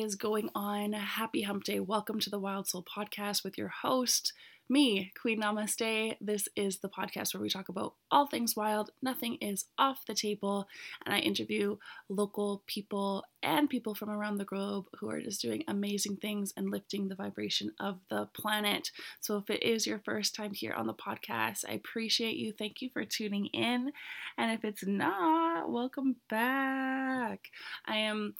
[0.00, 0.92] Is going on?
[0.92, 1.80] Happy Hump Day.
[1.80, 4.34] Welcome to the Wild Soul Podcast with your host,
[4.68, 6.16] me, Queen Namaste.
[6.20, 8.90] This is the podcast where we talk about all things wild.
[9.00, 10.68] Nothing is off the table.
[11.06, 11.78] And I interview
[12.10, 16.70] local people and people from around the globe who are just doing amazing things and
[16.70, 18.90] lifting the vibration of the planet.
[19.20, 22.52] So if it is your first time here on the podcast, I appreciate you.
[22.52, 23.92] Thank you for tuning in.
[24.36, 27.48] And if it's not, welcome back.
[27.86, 28.34] I am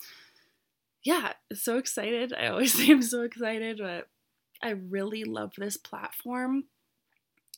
[1.07, 2.33] yeah, so excited.
[2.33, 4.09] I always say I'm so excited, but
[4.61, 6.65] I really love this platform.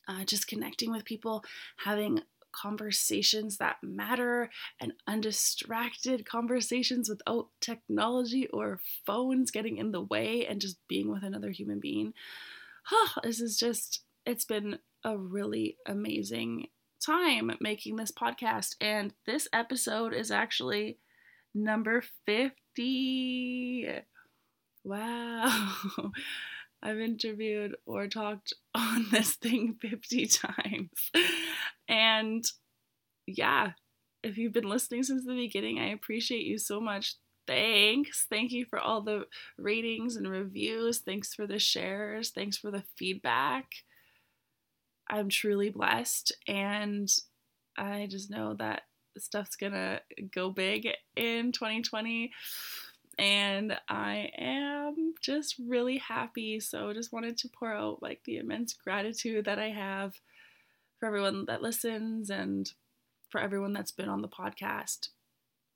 [0.06, 1.44] Uh, just connecting with people,
[1.84, 2.20] having
[2.52, 10.60] conversations that matter and undistracted conversations without technology or phones getting in the way and
[10.60, 12.12] just being with another human being.
[12.90, 16.68] Oh, this is just, it's been a really amazing
[17.04, 18.76] time making this podcast.
[18.80, 20.98] And this episode is actually
[21.64, 23.88] number 50.
[24.84, 25.66] Wow.
[26.82, 31.10] I've interviewed or talked on this thing 50 times.
[31.88, 32.44] And
[33.26, 33.72] yeah,
[34.22, 37.16] if you've been listening since the beginning, I appreciate you so much.
[37.46, 38.26] Thanks.
[38.28, 39.24] Thank you for all the
[39.56, 40.98] ratings and reviews.
[40.98, 42.30] Thanks for the shares.
[42.30, 43.66] Thanks for the feedback.
[45.08, 46.32] I'm truly blessed.
[46.46, 47.08] And
[47.76, 48.82] I just know that
[49.22, 50.00] stuff's gonna
[50.32, 52.32] go big in 2020
[53.18, 56.60] and I am just really happy.
[56.60, 60.14] So just wanted to pour out like the immense gratitude that I have
[60.98, 62.70] for everyone that listens and
[63.28, 65.08] for everyone that's been on the podcast.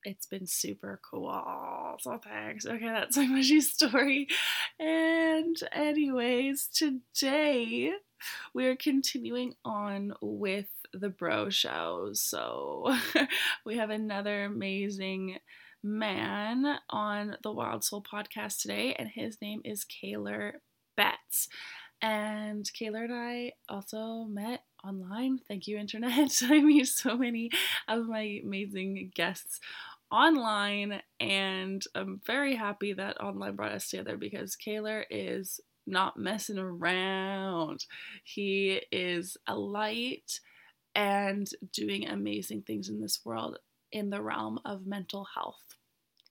[0.04, 1.96] It's been super cool.
[2.00, 2.64] So thanks.
[2.64, 4.28] Okay, that's my mushy story.
[4.78, 7.92] And anyways, today
[8.54, 12.10] we're continuing on with the bro show.
[12.12, 12.94] So
[13.66, 15.38] we have another amazing
[15.82, 20.52] man on the Wild Soul podcast today, and his name is Kaylor
[20.96, 21.48] Betts.
[22.00, 25.38] And Kaylor and I also met online.
[25.46, 26.32] Thank you, Internet.
[26.42, 27.50] I meet so many
[27.88, 29.60] of my amazing guests
[30.10, 36.58] online, and I'm very happy that online brought us together because Kaylor is not messing
[36.58, 37.86] around.
[38.24, 40.40] He is a light
[40.94, 43.58] and doing amazing things in this world
[43.90, 45.76] in the realm of mental health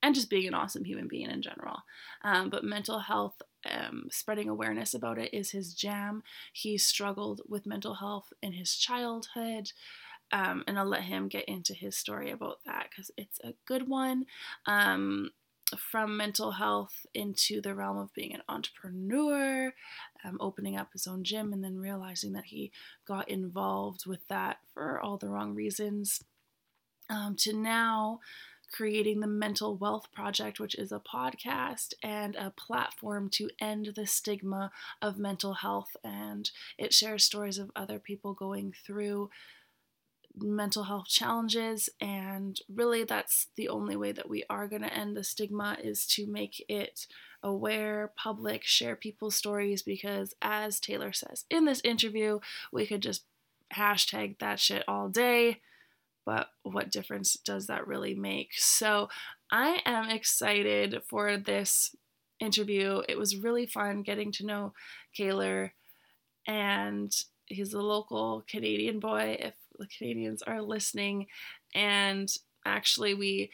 [0.04, 1.78] and just being an awesome human being in general.
[2.24, 6.24] Um, but mental health, um, spreading awareness about it is his jam.
[6.54, 9.72] He struggled with mental health in his childhood.
[10.32, 13.88] Um, and I'll let him get into his story about that because it's a good
[13.88, 14.26] one.
[14.66, 15.32] Um,
[15.78, 19.74] from mental health into the realm of being an entrepreneur,
[20.24, 22.72] um, opening up his own gym, and then realizing that he
[23.06, 26.24] got involved with that for all the wrong reasons,
[27.10, 28.20] um, to now
[28.72, 34.08] creating the Mental Wealth Project, which is a podcast and a platform to end the
[34.08, 34.72] stigma
[35.02, 35.98] of mental health.
[36.04, 39.30] And it shares stories of other people going through
[40.38, 45.16] mental health challenges and really that's the only way that we are going to end
[45.16, 47.06] the stigma is to make it
[47.44, 52.40] aware public share people's stories because as kaylor says in this interview
[52.72, 53.24] we could just
[53.76, 55.60] hashtag that shit all day
[56.26, 58.52] but what difference does that really make?
[58.54, 59.10] So
[59.52, 61.96] i am excited for this
[62.40, 63.02] interview.
[63.08, 64.74] It was really fun getting to know
[65.18, 65.72] kaylor
[66.48, 67.14] and
[67.46, 71.28] he's a local canadian boy if the Canadians are listening.
[71.74, 72.30] And
[72.66, 73.52] actually, we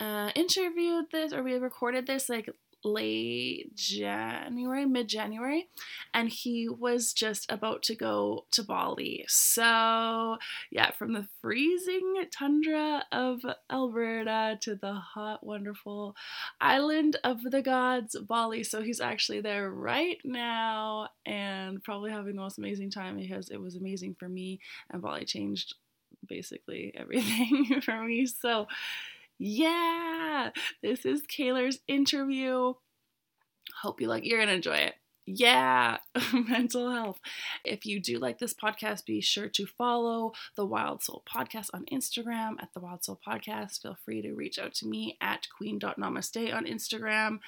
[0.00, 2.48] uh, interviewed this or we recorded this like
[2.84, 5.68] late January, mid January,
[6.14, 9.24] and he was just about to go to Bali.
[9.28, 10.38] So,
[10.70, 13.40] yeah, from the freezing tundra of
[13.70, 16.16] Alberta to the hot, wonderful
[16.60, 18.62] island of the gods, Bali.
[18.62, 23.60] So, he's actually there right now and probably having the most amazing time because it
[23.60, 24.60] was amazing for me,
[24.90, 25.74] and Bali changed
[26.26, 28.26] basically everything for me.
[28.26, 28.66] So,
[29.38, 30.50] yeah,
[30.82, 32.74] this is Kaylor's interview.
[33.82, 34.94] Hope you like, you're gonna enjoy it.
[35.30, 35.98] Yeah,
[36.32, 37.20] mental health.
[37.62, 41.84] If you do like this podcast, be sure to follow the Wild Soul Podcast on
[41.92, 43.82] Instagram at the Wild Soul Podcast.
[43.82, 47.40] Feel free to reach out to me at queen.namaste on Instagram.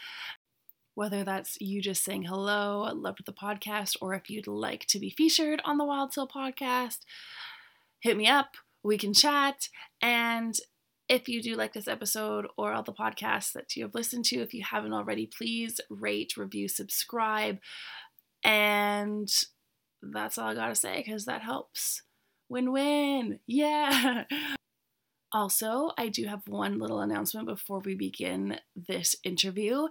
[0.94, 5.08] Whether that's you just saying hello, loved the podcast, or if you'd like to be
[5.08, 6.98] featured on the Wild Soul Podcast,
[8.00, 8.56] hit me up.
[8.82, 9.70] We can chat.
[10.02, 10.54] And
[11.10, 14.36] if you do like this episode or all the podcasts that you have listened to,
[14.36, 17.58] if you haven't already, please rate, review, subscribe.
[18.44, 19.28] And
[20.00, 22.02] that's all I gotta say because that helps.
[22.48, 23.40] Win win.
[23.46, 24.24] Yeah.
[25.32, 29.86] Also, I do have one little announcement before we begin this interview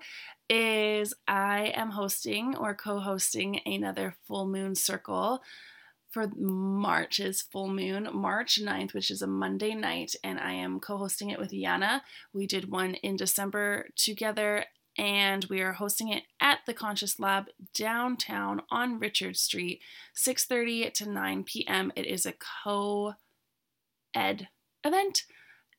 [0.50, 5.42] is I am hosting or co-hosting another full moon circle
[6.10, 10.98] for March's full moon, March 9th, which is a Monday night, and I am co
[10.98, 12.02] hosting it with Yana.
[12.34, 14.66] We did one in December together,
[14.98, 19.82] and we are hosting it at the Conscious Lab downtown on Richard Street,
[20.16, 21.92] 6:30 to 9 p.m.
[21.96, 22.34] It is a
[22.64, 23.14] co
[24.14, 24.50] ed
[24.84, 25.24] event.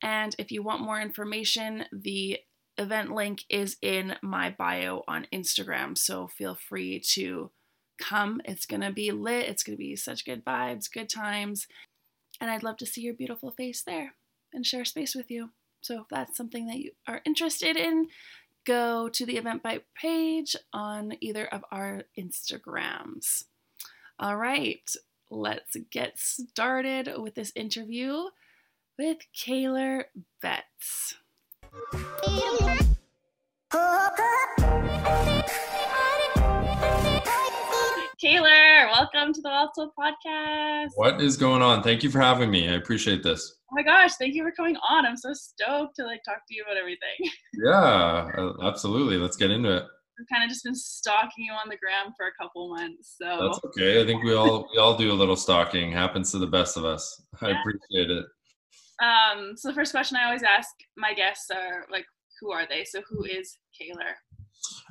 [0.03, 2.39] And if you want more information, the
[2.79, 5.99] event link is in my bio on Instagram.
[5.99, 7.51] So feel free to
[8.01, 8.41] come.
[8.45, 9.49] It's going to be lit.
[9.49, 11.69] It's going to be such good vibes, good times.
[12.41, 14.15] And I'd love to see your beautiful face there
[14.53, 15.51] and share space with you.
[15.83, 18.09] So if that's something that you are interested in,
[18.65, 23.45] go to the Eventbrite page on either of our Instagrams.
[24.19, 24.91] All right,
[25.31, 28.25] let's get started with this interview
[28.99, 30.05] with Kaylor
[30.43, 31.15] Betts.
[38.23, 40.91] Kaylor, welcome to the Soul podcast.
[40.97, 41.83] What is going on?
[41.83, 42.69] Thank you for having me.
[42.69, 43.57] I appreciate this.
[43.71, 45.07] Oh my gosh, thank you for coming on.
[45.07, 47.31] I'm so stoked to like talk to you about everything.
[47.65, 49.17] Yeah, uh, absolutely.
[49.17, 49.85] Let's get into it.
[49.85, 53.17] I've kind of just been stalking you on the gram for a couple months.
[53.19, 54.03] So That's okay.
[54.03, 55.91] I think we all we all do a little stalking.
[55.91, 57.23] Happens to the best of us.
[57.41, 58.27] I appreciate it.
[59.03, 62.05] Um, so the first question I always ask my guests are like,
[62.39, 62.85] who are they?
[62.85, 64.13] So who is Kaylor?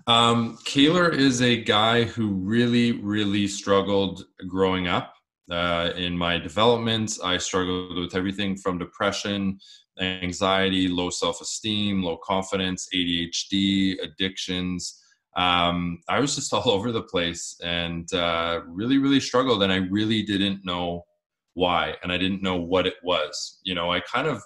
[0.09, 5.13] Um, Kaylor is a guy who really, really struggled growing up.
[5.51, 9.59] Uh, in my development, I struggled with everything from depression,
[10.01, 14.99] anxiety, low self esteem, low confidence, ADHD, addictions.
[15.37, 19.61] Um, I was just all over the place and uh, really, really struggled.
[19.61, 21.05] And I really didn't know
[21.53, 21.93] why.
[22.01, 23.59] And I didn't know what it was.
[23.61, 24.41] You know, I kind of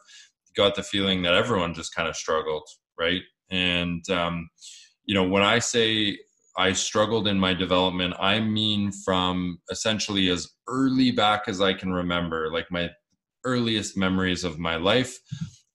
[0.58, 2.68] got the feeling that everyone just kind of struggled,
[3.00, 3.22] right?
[3.50, 4.50] And, um,
[5.06, 6.18] you know, when I say
[6.58, 11.92] I struggled in my development, I mean from essentially as early back as I can
[11.92, 12.90] remember, like my
[13.44, 15.18] earliest memories of my life,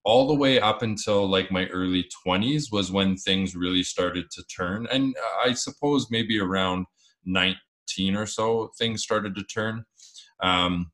[0.04, 4.42] all the way up until like my early 20s was when things really started to
[4.44, 4.86] turn.
[4.90, 5.14] And
[5.44, 6.86] I suppose maybe around
[7.26, 9.84] 19 or so, things started to turn.
[10.42, 10.92] Um,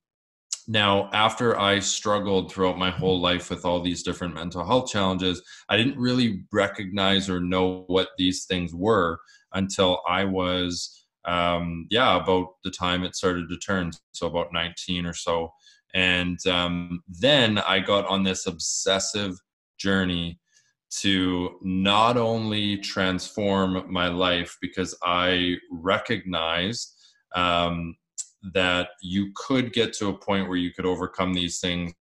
[0.67, 5.43] now, after I struggled throughout my whole life with all these different mental health challenges,
[5.69, 9.19] I didn't really recognize or know what these things were
[9.53, 13.93] until I was, um, yeah, about the time it started to turn.
[14.13, 15.53] So, about 19 or so.
[15.95, 19.37] And um, then I got on this obsessive
[19.79, 20.41] journey
[21.01, 26.95] to not only transform my life because I recognized
[27.35, 27.97] um,
[28.53, 31.95] that you could get to a point where you could overcome these things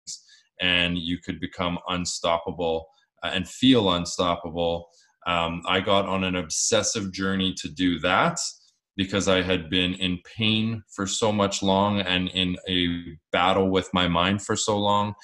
[0.61, 2.87] and you could become unstoppable
[3.22, 4.89] uh, and feel unstoppable.
[5.27, 8.39] Um, I got on an obsessive journey to do that
[8.96, 13.89] because I had been in pain for so much long and in a battle with
[13.93, 15.15] my mind for so long.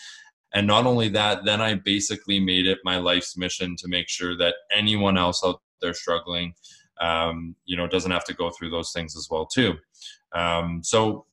[0.54, 4.36] And not only that, then I basically made it my life's mission to make sure
[4.38, 6.54] that anyone else out there struggling,
[7.00, 9.74] um, you know, doesn't have to go through those things as well too.
[10.34, 11.26] Um, so,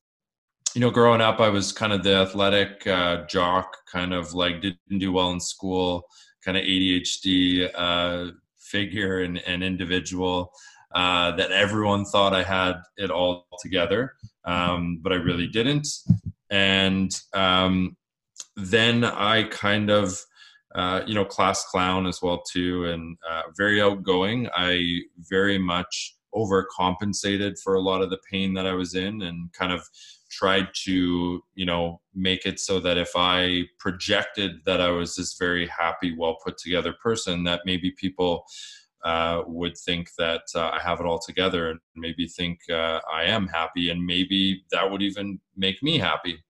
[0.73, 4.61] you know, growing up, I was kind of the athletic uh, jock, kind of like
[4.61, 6.05] didn't do well in school,
[6.43, 10.51] kind of ADHD uh, figure and, and individual.
[10.93, 14.13] Uh, that everyone thought I had it all together,
[14.45, 15.89] um, but I really didn't.
[16.49, 17.97] And um,
[18.55, 20.17] then I kind of,
[20.75, 24.49] uh, you know, class clown as well too, and uh, very outgoing.
[24.55, 29.51] I very much overcompensated for a lot of the pain that I was in and
[29.53, 29.87] kind of
[30.29, 35.37] tried to, you know, make it so that if I projected that I was this
[35.37, 38.45] very happy, well put together person, that maybe people
[39.05, 43.23] uh, would think that uh, I have it all together and maybe think uh, I
[43.23, 46.43] am happy, and maybe that would even make me happy.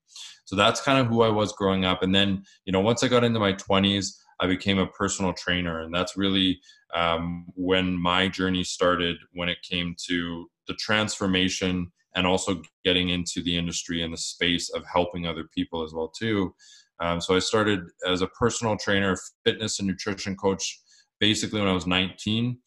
[0.46, 2.04] So that's kind of who I was growing up.
[2.04, 5.82] And then, you know, once I got into my 20s, I became a personal trainer.
[5.82, 6.60] And that's really
[6.94, 13.44] um, when my journey started when it came to the transformation and also getting into
[13.44, 16.54] the industry and the space of helping other people as well too.
[17.02, 20.80] Um, so I started as a personal trainer, fitness and nutrition coach,
[21.20, 22.58] basically when I was 19.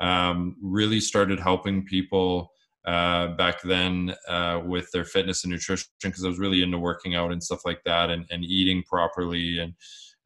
[0.00, 2.50] Um, really started helping people
[2.84, 7.14] uh, back then uh, with their fitness and nutrition because I was really into working
[7.14, 9.74] out and stuff like that and, and eating properly and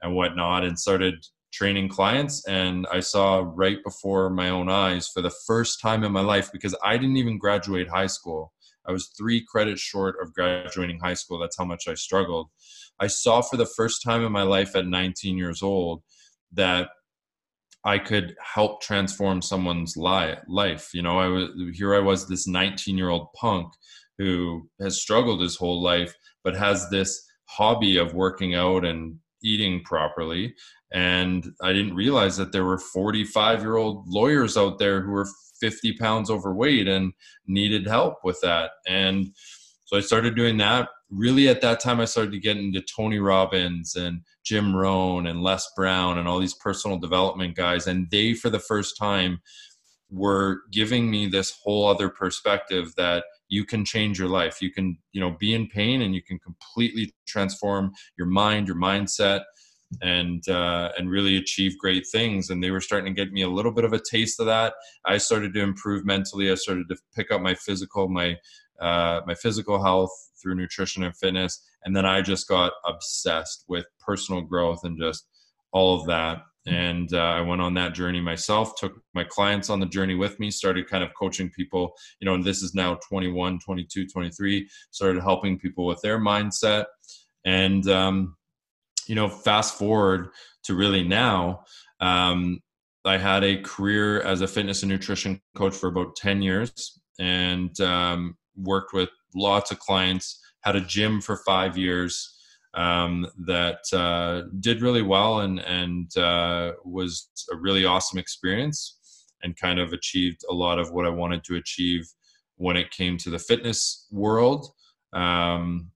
[0.03, 5.23] and whatnot and started training clients and I saw right before my own eyes for
[5.23, 8.53] the first time in my life because I didn't even graduate high school.
[8.87, 11.38] I was three credits short of graduating high school.
[11.38, 12.49] That's how much I struggled.
[13.00, 16.03] I saw for the first time in my life at 19 years old
[16.53, 16.91] that
[17.85, 20.90] I could help transform someone's life.
[20.92, 21.94] You know, I was here.
[21.94, 23.73] I was this 19 year old punk
[24.18, 29.82] who has struggled his whole life, but has this hobby of working out and eating
[29.85, 30.54] properly.
[30.92, 35.28] And I didn't realize that there were 45 year old lawyers out there who were
[35.61, 37.12] 50 pounds overweight and
[37.47, 38.70] needed help with that.
[38.87, 39.28] And
[39.85, 40.88] so I started doing that.
[41.11, 45.43] Really, at that time, I started to get into Tony Robbins and Jim Rohn and
[45.43, 47.87] Les Brown and all these personal development guys.
[47.87, 49.41] And they, for the first time,
[50.11, 54.61] were giving me this whole other perspective that you can change your life.
[54.61, 58.77] You can, you know, be in pain and you can completely transform your mind, your
[58.77, 59.43] mindset,
[60.03, 62.50] and uh, and really achieve great things.
[62.50, 64.75] And they were starting to get me a little bit of a taste of that.
[65.07, 66.50] I started to improve mentally.
[66.50, 68.37] I started to pick up my physical, my
[68.80, 71.64] uh, my physical health through nutrition and fitness.
[71.85, 75.26] And then I just got obsessed with personal growth and just
[75.73, 76.42] all of that.
[76.66, 80.38] And uh, I went on that journey myself, took my clients on the journey with
[80.38, 84.68] me, started kind of coaching people, you know, and this is now 21, 22, 23,
[84.90, 86.85] started helping people with their mindset.
[87.47, 88.37] And, um,
[89.06, 90.28] you know, fast forward
[90.64, 91.64] to really now,
[92.00, 92.61] um,
[93.04, 97.00] I had a career as a fitness and nutrition coach for about 10 years.
[97.18, 102.35] And um, worked with lots of clients, had a gym for five years
[102.75, 108.99] um, that uh, did really well and, and uh, was a really awesome experience
[109.43, 112.07] and kind of achieved a lot of what I wanted to achieve
[112.57, 114.69] when it came to the fitness world.
[115.12, 115.91] Um,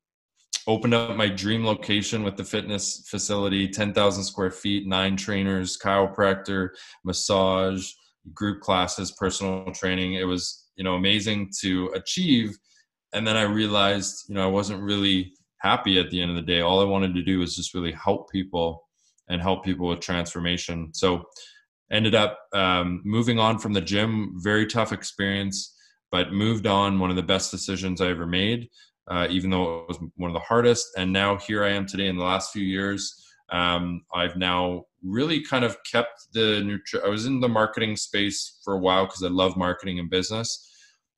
[0.66, 6.69] opened up my dream location with the fitness facility 10,000 square feet, nine trainers, chiropractor,
[7.04, 7.90] massage,
[8.33, 10.14] group classes, personal training.
[10.14, 12.56] It was you know amazing to achieve.
[13.14, 16.42] And then i realized you know i wasn't really happy at the end of the
[16.42, 16.60] day.
[16.60, 18.88] All i wanted to do was just really help people
[19.28, 20.92] and help people with transformation.
[20.92, 21.24] So
[21.90, 24.34] ended up um, moving on from the gym.
[24.38, 25.76] Very tough experience
[26.10, 26.98] but moved on.
[26.98, 28.68] One of the best decisions i ever made
[29.08, 30.88] uh, even though it was one of the hardest.
[30.96, 33.14] And now here i am today in the last few years
[33.52, 38.59] um, I've now really kind of kept the nutri- I was in the marketing space
[38.64, 40.68] for a while because I love marketing and business,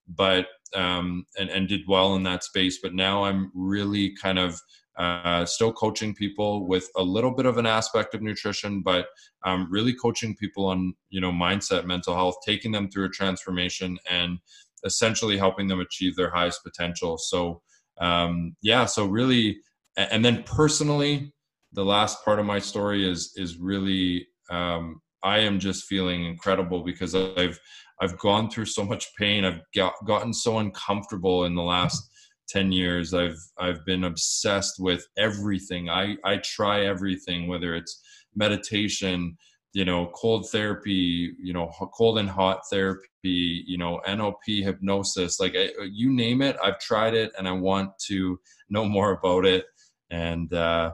[0.09, 2.81] but um, and and did well in that space.
[2.83, 4.61] But now I'm really kind of
[4.99, 9.07] uh, still coaching people with a little bit of an aspect of nutrition, but
[9.45, 13.97] um, really coaching people on you know mindset, mental health, taking them through a transformation,
[14.11, 14.39] and
[14.85, 17.17] essentially helping them achieve their highest potential.
[17.17, 17.63] So
[18.01, 19.59] um, yeah, so really,
[19.97, 21.33] and then personally,
[21.75, 26.83] the last part of my story is is really um, I am just feeling incredible
[26.85, 27.59] because I've
[28.01, 29.45] I've gone through so much pain.
[29.45, 32.11] I've got, gotten so uncomfortable in the last
[32.49, 33.15] 10 years.
[33.15, 35.89] I've I've been obsessed with everything.
[35.89, 38.01] I I try everything whether it's
[38.37, 39.37] meditation,
[39.73, 45.57] you know, cold therapy, you know, cold and hot therapy, you know, NLP hypnosis, like
[45.91, 48.39] you name it, I've tried it and I want to
[48.69, 49.65] know more about it
[50.11, 50.93] and uh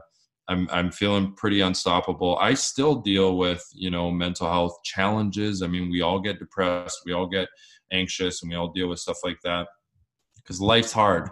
[0.51, 2.37] I'm I'm feeling pretty unstoppable.
[2.37, 5.61] I still deal with you know mental health challenges.
[5.61, 7.47] I mean, we all get depressed, we all get
[7.91, 9.67] anxious, and we all deal with stuff like that
[10.35, 11.29] because life's hard.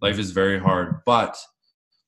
[0.00, 1.36] Life is very hard, but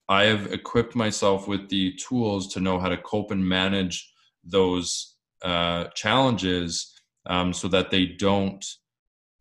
[0.08, 4.12] I have equipped myself with the tools to know how to cope and manage
[4.44, 6.92] those uh, challenges
[7.26, 8.64] um, so that they don't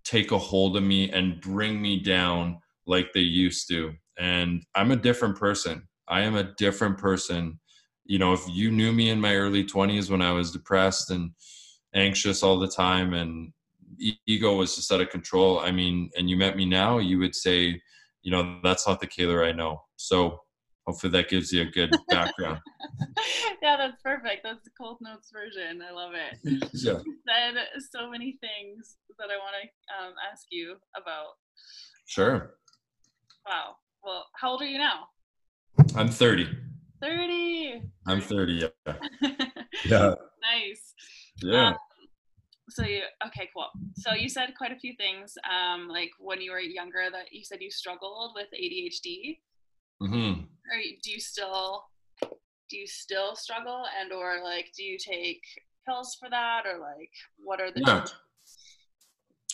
[0.04, 3.94] take a hold of me and bring me down like they used to.
[4.18, 5.88] And I'm a different person.
[6.12, 7.58] I am a different person.
[8.04, 11.32] You know, if you knew me in my early 20s when I was depressed and
[11.96, 13.54] anxious all the time and
[14.28, 17.34] ego was just out of control, I mean, and you met me now, you would
[17.34, 17.82] say,
[18.24, 19.82] you know, that's not the Kaylor I know.
[19.96, 20.42] So
[20.86, 22.60] hopefully that gives you a good background.
[23.62, 24.42] yeah, that's perfect.
[24.44, 25.82] That's the Coles Notes version.
[25.82, 26.38] I love it.
[26.74, 27.00] yeah.
[27.06, 27.56] You said
[27.90, 31.36] so many things that I want to um, ask you about.
[32.06, 32.56] Sure.
[33.48, 33.76] Wow.
[34.04, 35.06] Well, how old are you now?
[35.96, 36.48] I'm 30.
[37.02, 37.82] 30.
[38.08, 38.94] I'm 30, yeah.
[39.86, 40.14] Yeah.
[40.42, 40.94] nice.
[41.42, 41.70] Yeah.
[41.70, 41.76] Um,
[42.70, 43.68] so you okay, cool.
[43.96, 45.38] So you said quite a few things.
[45.50, 49.40] Um, like when you were younger, that you said you struggled with ADHD.
[50.02, 50.42] Mm-hmm.
[50.42, 51.84] Or do you still
[52.22, 55.42] do you still struggle, and or like do you take
[55.88, 57.12] pills for that, or like
[57.44, 58.06] what are the yeah.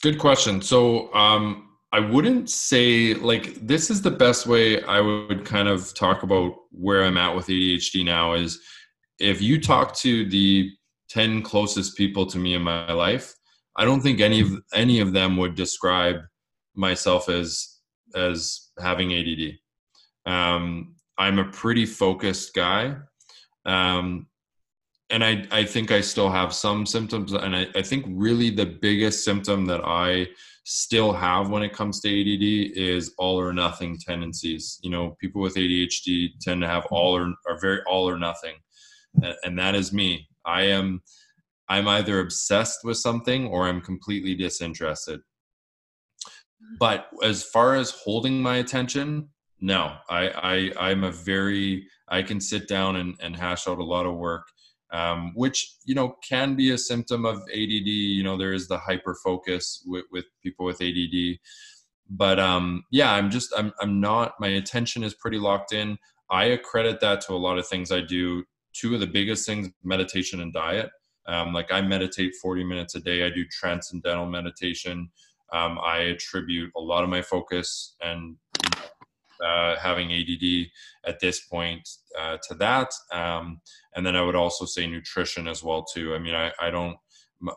[0.02, 0.62] Good question.
[0.62, 5.96] So um, I wouldn't say like this is the best way I would kind of
[5.96, 8.62] talk about where I'm at with ADHD now is
[9.18, 10.70] if you talk to the
[11.10, 13.34] 10 closest people to me in my life,
[13.78, 16.18] I don't think any of any of them would describe
[16.76, 17.80] myself as
[18.14, 19.58] as having ADD.
[20.32, 22.96] Um, I'm a pretty focused guy.
[23.66, 24.28] Um,
[25.10, 27.34] and I, I think I still have some symptoms.
[27.34, 30.28] And I, I think really the biggest symptom that I
[30.70, 34.78] still have when it comes to ADD is all or nothing tendencies.
[34.84, 36.96] You know, people with ADHD tend to have mm-hmm.
[36.96, 38.56] all or are very all or nothing.
[39.46, 40.28] And that is me.
[40.46, 41.02] I am
[41.70, 45.22] I'm either obsessed with something or I'm completely disinterested.
[45.22, 46.76] Mm-hmm.
[46.80, 49.30] But as far as holding my attention,
[49.62, 49.96] no.
[50.10, 54.06] I, I I'm a very I can sit down and, and hash out a lot
[54.06, 54.44] of work
[54.92, 57.88] um, which you know can be a symptom of ADD.
[57.88, 61.40] You know, there is the hyper focus with, with people with ADD,
[62.10, 64.34] but um, yeah, I'm just I'm I'm not.
[64.40, 65.98] My attention is pretty locked in.
[66.30, 68.44] I accredit that to a lot of things I do.
[68.74, 70.90] Two of the biggest things: meditation and diet.
[71.28, 73.26] Um, like I meditate 40 minutes a day.
[73.26, 75.10] I do transcendental meditation.
[75.52, 78.38] Um, I attribute a lot of my focus and
[79.44, 80.68] uh, having ADD
[81.06, 82.92] at this point uh, to that.
[83.12, 83.62] Um,
[83.96, 86.16] and then I would also say nutrition as well too.
[86.16, 86.98] I mean, I, I don't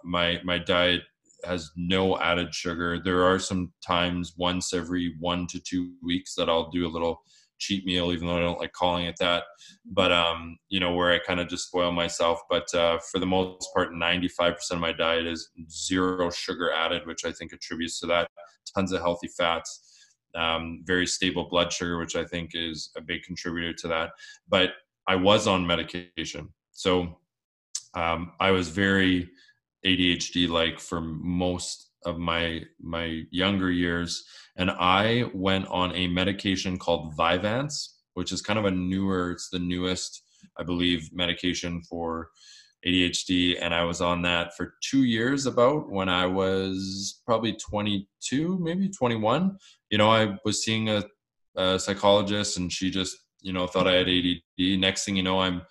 [0.05, 1.03] my my diet
[1.45, 3.01] has no added sugar.
[3.03, 7.23] There are some times once every one to two weeks that I'll do a little
[7.59, 9.45] cheat meal, even though I don't like calling it that.
[9.85, 12.41] But um, you know, where I kind of just spoil myself.
[12.49, 17.25] But uh, for the most part, 95% of my diet is zero sugar added, which
[17.25, 18.29] I think attributes to that.
[18.75, 19.90] Tons of healthy fats
[20.35, 24.11] um, very stable blood sugar, which I think is a big contributor to that.
[24.49, 24.71] But
[25.07, 26.49] I was on medication.
[26.73, 27.19] So
[27.95, 29.29] um, I was very
[29.85, 34.25] ADHD like for most of my my younger years
[34.57, 39.51] and I went on a medication called Vyvanse which is kind of a newer it's
[39.51, 40.23] the newest
[40.59, 42.31] I believe medication for
[42.87, 48.59] ADHD and I was on that for 2 years about when I was probably 22
[48.59, 49.57] maybe 21
[49.91, 51.05] you know, I was seeing a,
[51.57, 54.79] a psychologist and she just, you know, thought I had ADD.
[54.79, 55.63] Next thing you know, I'm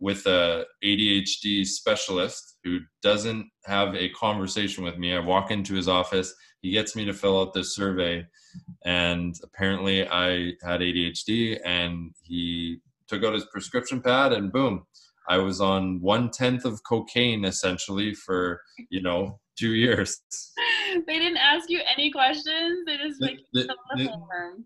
[0.00, 5.14] with a ADHD specialist who doesn't have a conversation with me.
[5.14, 8.26] I walk into his office, he gets me to fill out this survey,
[8.84, 14.84] and apparently I had ADHD, and he took out his prescription pad, and boom,
[15.28, 18.60] I was on one tenth of cocaine essentially for
[18.90, 20.20] you know two years.
[21.06, 22.84] they didn't ask you any questions.
[22.86, 24.08] They just like they, they,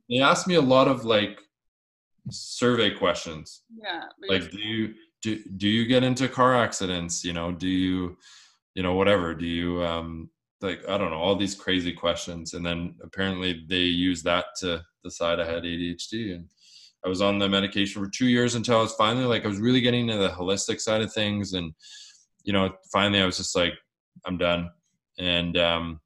[0.09, 1.39] they, asked me a lot of like
[2.31, 3.63] survey questions.
[3.71, 4.05] Yeah.
[4.29, 7.25] Like, do you do do you get into car accidents?
[7.25, 8.17] You know, do you,
[8.75, 9.35] you know, whatever?
[9.35, 13.77] Do you um like I don't know all these crazy questions, and then apparently they
[13.77, 16.49] use that to decide I had ADHD and.
[17.05, 19.59] I was on the medication for two years until I was finally like I was
[19.59, 21.73] really getting into the holistic side of things and
[22.45, 23.75] you know finally I was just like
[24.27, 24.71] I'm done
[25.19, 26.01] and um,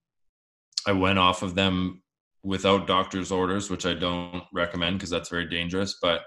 [0.87, 2.03] I went off of them
[2.43, 5.99] without doctor's orders, which I don't recommend because that's very dangerous.
[6.01, 6.23] But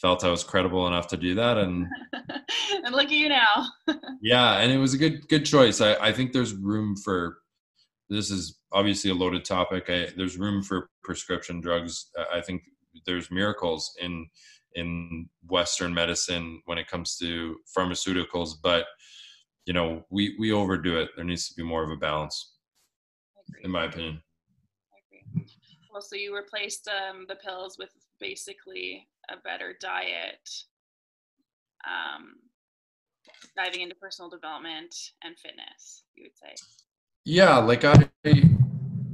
[0.00, 1.86] felt I was credible enough to do that, and
[2.84, 3.66] and look at you now.
[4.22, 5.80] yeah, and it was a good good choice.
[5.80, 7.38] I, I think there's room for
[8.10, 9.84] this is obviously a loaded topic.
[9.88, 12.10] I, there's room for prescription drugs.
[12.32, 12.62] I think
[13.06, 14.26] there's miracles in
[14.74, 18.86] in Western medicine when it comes to pharmaceuticals, but
[19.66, 21.10] you know we we overdo it.
[21.16, 22.52] There needs to be more of a balance
[23.62, 24.22] in my opinion.
[24.92, 25.46] I agree.
[25.92, 30.48] well so you replaced um, the pills with basically a better diet
[31.86, 32.34] um,
[33.56, 36.54] diving into personal development and fitness you would say?
[37.24, 38.10] Yeah like i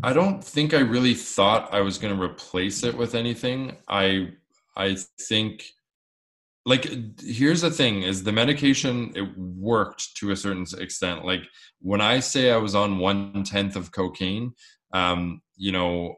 [0.03, 3.77] i don't think i really thought i was going to replace it with anything.
[3.89, 4.31] I
[4.77, 5.65] i think
[6.67, 6.87] like
[7.21, 11.25] here's the thing is the medication it worked to a certain extent.
[11.25, 11.43] Like
[11.81, 14.53] when i say i was on one tenth of cocaine
[14.93, 16.15] um you know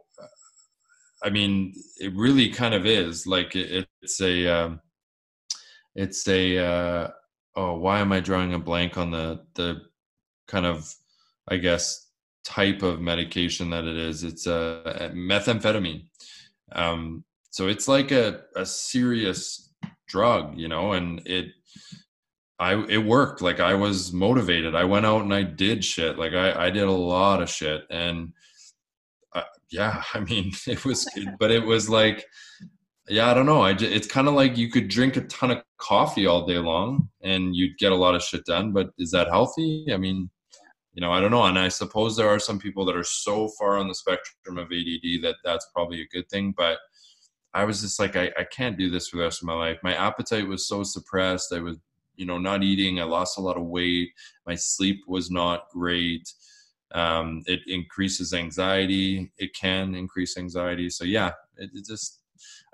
[1.23, 3.27] i mean it really kind of is.
[3.27, 4.81] Like it, it's a um,
[5.95, 7.09] it's a uh
[7.57, 9.81] oh why am i drawing a blank on the the
[10.47, 10.95] kind of
[11.49, 12.10] i guess
[12.45, 16.07] type of medication that it is it's a, a methamphetamine
[16.73, 19.71] um so it's like a, a serious
[20.07, 21.47] drug, you know, and it
[22.59, 23.43] I it worked.
[23.43, 24.75] Like I was motivated.
[24.75, 26.19] I went out and I did shit.
[26.19, 28.33] Like I I did a lot of shit and
[29.35, 32.25] I, yeah, I mean, it was good, but it was like
[33.09, 33.63] yeah, I don't know.
[33.63, 36.59] I just, it's kind of like you could drink a ton of coffee all day
[36.59, 39.87] long and you'd get a lot of shit done, but is that healthy?
[39.93, 40.31] I mean,
[41.01, 41.45] you know, I don't know.
[41.45, 44.67] And I suppose there are some people that are so far on the spectrum of
[44.67, 46.77] ADD that that's probably a good thing, but
[47.55, 49.79] I was just like, I, I can't do this for the rest of my life.
[49.83, 51.55] My appetite was so suppressed.
[51.55, 51.79] I was
[52.17, 54.11] you know not eating i lost a lot of weight
[54.47, 56.31] my sleep was not great
[56.93, 62.21] um, it increases anxiety it can increase anxiety so yeah it, it, just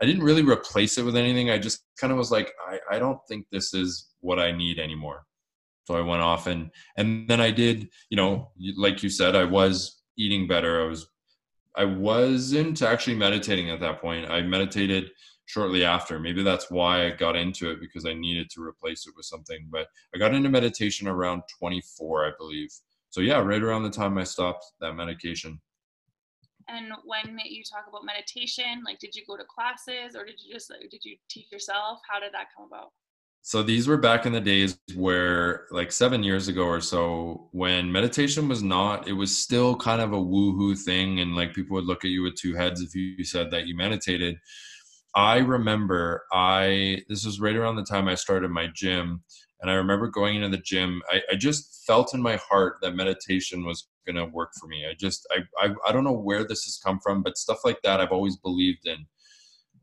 [0.03, 2.99] i didn't really replace it with anything i just kind of was like I, I
[2.99, 5.27] don't think this is what i need anymore
[5.87, 9.45] so i went off and and then i did you know like you said i
[9.45, 11.09] was eating better i was
[11.77, 15.11] i wasn't actually meditating at that point i meditated
[15.47, 16.19] shortly after.
[16.19, 19.69] Maybe that's why I got into it because I needed to replace it with something.
[19.71, 22.71] But I got into meditation around 24, I believe.
[23.11, 25.61] So yeah, right around the time I stopped that medication.
[26.69, 30.53] And when you talk about meditation, like did you go to classes or did you
[30.53, 32.01] just did you teach yourself?
[32.11, 32.91] How did that come about?
[33.47, 37.93] So these were back in the days where like 7 years ago or so when
[37.93, 41.85] meditation was not it was still kind of a woohoo thing and like people would
[41.85, 44.37] look at you with two heads if you said that you meditated
[45.15, 49.23] I remember I this was right around the time I started my gym,
[49.61, 51.01] and I remember going into the gym.
[51.09, 54.85] I, I just felt in my heart that meditation was going to work for me.
[54.87, 57.81] I just I, I I don't know where this has come from, but stuff like
[57.83, 59.07] that I've always believed in.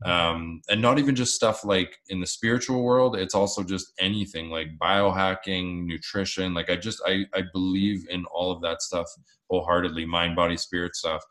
[0.04, 4.50] Um, and not even just stuff like in the spiritual world it's also just anything
[4.50, 9.06] like biohacking nutrition like i just i i believe in all of that stuff
[9.48, 11.24] wholeheartedly mind body spirit stuff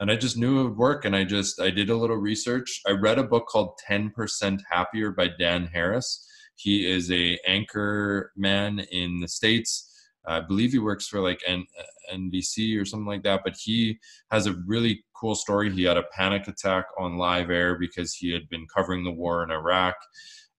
[0.00, 1.04] and I just knew it would work.
[1.04, 2.80] And I just I did a little research.
[2.86, 6.28] I read a book called 10% Happier by Dan Harris.
[6.56, 9.90] He is a anchor man in the states.
[10.26, 11.66] I believe he works for like N-
[12.12, 13.42] NBC or something like that.
[13.44, 13.98] But he
[14.30, 15.72] has a really cool story.
[15.72, 19.42] He had a panic attack on live air because he had been covering the war
[19.42, 19.94] in Iraq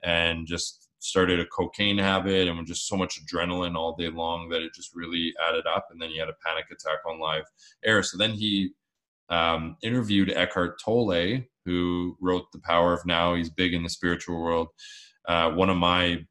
[0.03, 4.49] and just started a cocaine habit and was just so much adrenaline all day long
[4.49, 5.89] that it just really added up.
[5.91, 7.43] And then he had a panic attack on live
[7.83, 8.01] air.
[8.01, 8.71] So then he
[9.29, 13.35] um, interviewed Eckhart Tolle, who wrote The Power of Now.
[13.35, 14.69] He's big in the spiritual world.
[15.27, 16.25] Uh, one of my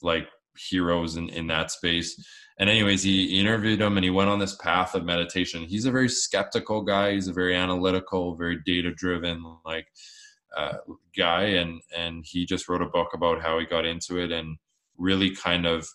[0.00, 2.22] like heroes in, in that space.
[2.58, 5.64] And anyways, he interviewed him and he went on this path of meditation.
[5.64, 7.14] He's a very skeptical guy.
[7.14, 9.88] He's a very analytical, very data driven, like
[10.56, 10.74] uh,
[11.16, 11.42] guy.
[11.42, 14.56] And, and he just wrote a book about how he got into it and
[14.96, 15.88] really kind of,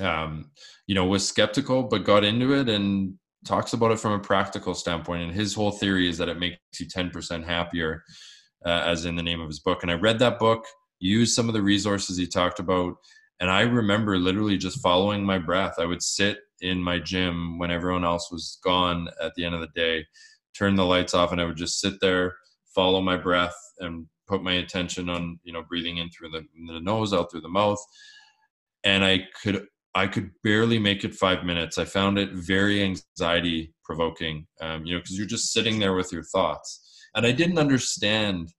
[0.00, 0.50] um,
[0.88, 4.74] you know, was skeptical, but got into it and talks about it from a practical
[4.74, 5.22] standpoint.
[5.22, 8.02] And his whole theory is that it makes you 10% happier,
[8.64, 9.82] uh, as in the name of his book.
[9.82, 10.64] And I read that book,
[10.98, 12.94] used some of the resources he talked about.
[13.40, 15.74] And I remember literally just following my breath.
[15.78, 19.60] I would sit in my gym when everyone else was gone at the end of
[19.60, 20.06] the day,
[20.56, 22.36] turn the lights off, and I would just sit there,
[22.74, 26.80] follow my breath, and put my attention on, you know, breathing in through the, the
[26.80, 27.82] nose, out through the mouth.
[28.84, 31.78] And I could I could barely make it five minutes.
[31.78, 36.12] I found it very anxiety provoking, um, you know, because you're just sitting there with
[36.12, 36.80] your thoughts.
[37.14, 38.52] And I didn't understand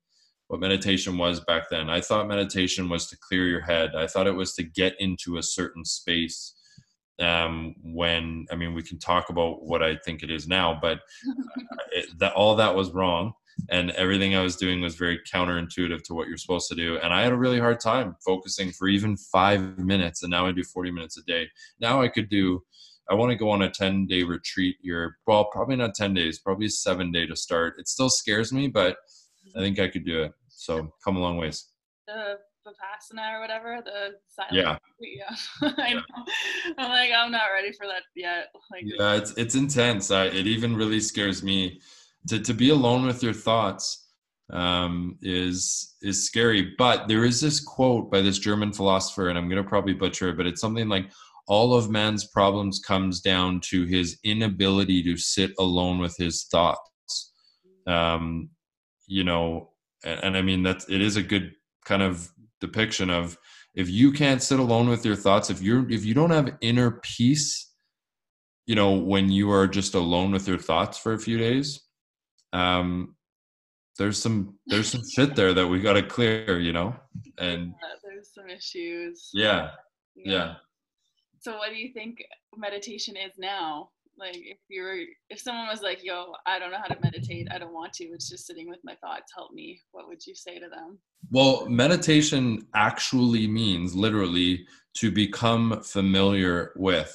[0.48, 1.90] what meditation was back then.
[1.90, 3.96] I thought meditation was to clear your head.
[3.96, 6.54] I thought it was to get into a certain space.
[7.20, 11.00] Um, when I mean, we can talk about what I think it is now, but
[11.92, 13.34] it, that all that was wrong
[13.70, 16.98] and everything I was doing was very counterintuitive to what you're supposed to do.
[16.98, 20.24] And I had a really hard time focusing for even five minutes.
[20.24, 21.48] And now I do 40 minutes a day.
[21.80, 22.64] Now I could do,
[23.10, 25.18] I want to go on a 10 day retreat here.
[25.26, 27.76] Well, probably not 10 days, probably seven day to start.
[27.80, 28.98] It still scares me, but
[29.56, 30.34] I think I could do it.
[30.50, 31.68] So come a long ways.
[32.08, 32.38] The
[32.68, 35.72] Vipassana or whatever, the silent yeah, yeah.
[35.78, 36.02] I know.
[36.78, 38.48] I'm like, I'm not ready for that yet.
[38.72, 40.12] Like, yeah, it's it's intense.
[40.12, 41.80] I, it even really scares me
[42.28, 44.06] to, to be alone with your thoughts
[44.52, 46.74] um, is is scary.
[46.78, 50.30] But there is this quote by this German philosopher, and I'm going to probably butcher
[50.30, 51.12] it, but it's something like
[51.48, 57.32] all of man's problems comes down to his inability to sit alone with his thoughts.
[57.86, 58.50] Um,
[59.08, 59.70] you know,
[60.04, 61.54] and, and I mean that it is a good
[61.86, 63.38] kind of depiction of
[63.74, 66.92] if you can't sit alone with your thoughts, if you're if you don't have inner
[66.92, 67.74] peace,
[68.66, 71.82] you know, when you are just alone with your thoughts for a few days,
[72.54, 73.16] um,
[73.98, 76.96] there's some there's some shit there that we got to clear, you know,
[77.38, 79.30] and yeah, there's some issues.
[79.34, 79.72] Yeah,
[80.16, 80.54] yeah, yeah.
[81.40, 82.24] So, what do you think
[82.58, 83.90] meditation is now?
[84.18, 84.98] Like if you're
[85.30, 88.06] if someone was like yo i don't know how to meditate i don't want to
[88.06, 91.00] it's just sitting with my thoughts help me what would you say to them?
[91.32, 94.66] Well meditation actually means literally
[94.98, 97.14] to become familiar with.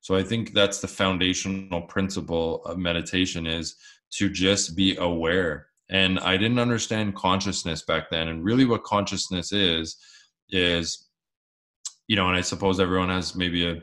[0.00, 3.76] So i think that's the foundational principle of meditation is
[4.18, 5.68] to just be aware.
[5.90, 8.28] And i didn't understand consciousness back then.
[8.28, 9.96] And really what consciousness is
[10.50, 11.08] is
[12.08, 13.80] you know and i suppose everyone has maybe a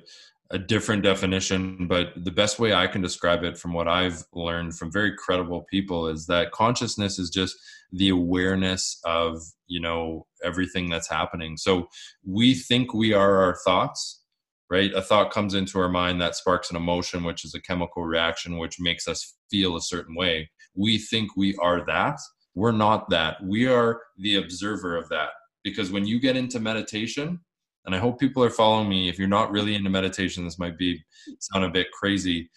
[0.52, 4.76] a different definition, but the best way I can describe it from what I've learned
[4.78, 7.56] from very credible people is that consciousness is just
[7.92, 11.56] the awareness of, you know, everything that's happening.
[11.58, 11.88] So
[12.26, 14.24] we think we are our thoughts,
[14.72, 14.92] right?
[14.94, 18.58] A thought comes into our mind that sparks an emotion, which is a chemical reaction,
[18.58, 20.50] which makes us feel a certain way.
[20.76, 22.20] We think we are that.
[22.56, 23.38] We're not that.
[23.44, 25.30] We are the observer of that.
[25.64, 27.42] Because when you get into meditation,
[27.90, 29.10] and I hope people are following me.
[29.10, 31.04] If you're not really into meditation, this might be
[31.40, 32.52] sound a bit crazy,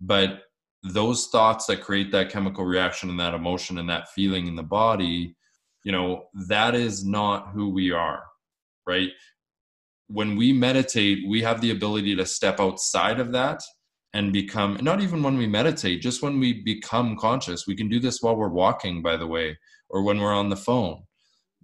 [0.00, 0.42] but
[0.84, 4.62] those thoughts that create that chemical reaction and that emotion and that feeling in the
[4.62, 5.34] body,
[5.82, 8.22] you know, that is not who we are,
[8.86, 9.10] right?
[10.06, 13.60] When we meditate, we have the ability to step outside of that
[14.14, 17.66] and become not even when we meditate, just when we become conscious.
[17.66, 20.56] We can do this while we're walking, by the way, or when we're on the
[20.56, 21.02] phone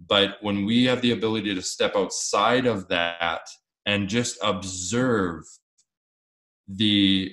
[0.05, 3.41] but when we have the ability to step outside of that
[3.85, 5.43] and just observe
[6.67, 7.31] the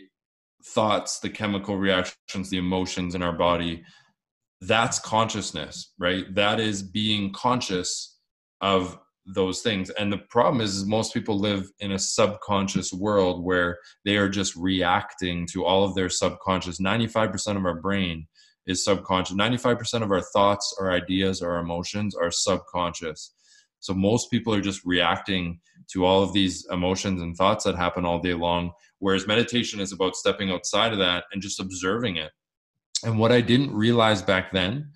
[0.65, 3.85] thoughts, the chemical reactions, the emotions in our body,
[4.63, 6.33] that's consciousness, right?
[6.35, 8.19] That is being conscious
[8.61, 9.91] of those things.
[9.91, 14.29] And the problem is, is most people live in a subconscious world where they are
[14.29, 16.81] just reacting to all of their subconscious.
[16.81, 18.27] 95% of our brain
[18.67, 19.37] is subconscious.
[19.37, 23.35] 95% of our thoughts, our ideas, our emotions are subconscious.
[23.81, 25.61] So most people are just reacting
[25.93, 28.73] to all of these emotions and thoughts that happen all day long.
[28.99, 32.31] Whereas meditation is about stepping outside of that and just observing it.
[33.05, 34.91] And what I didn't realize back then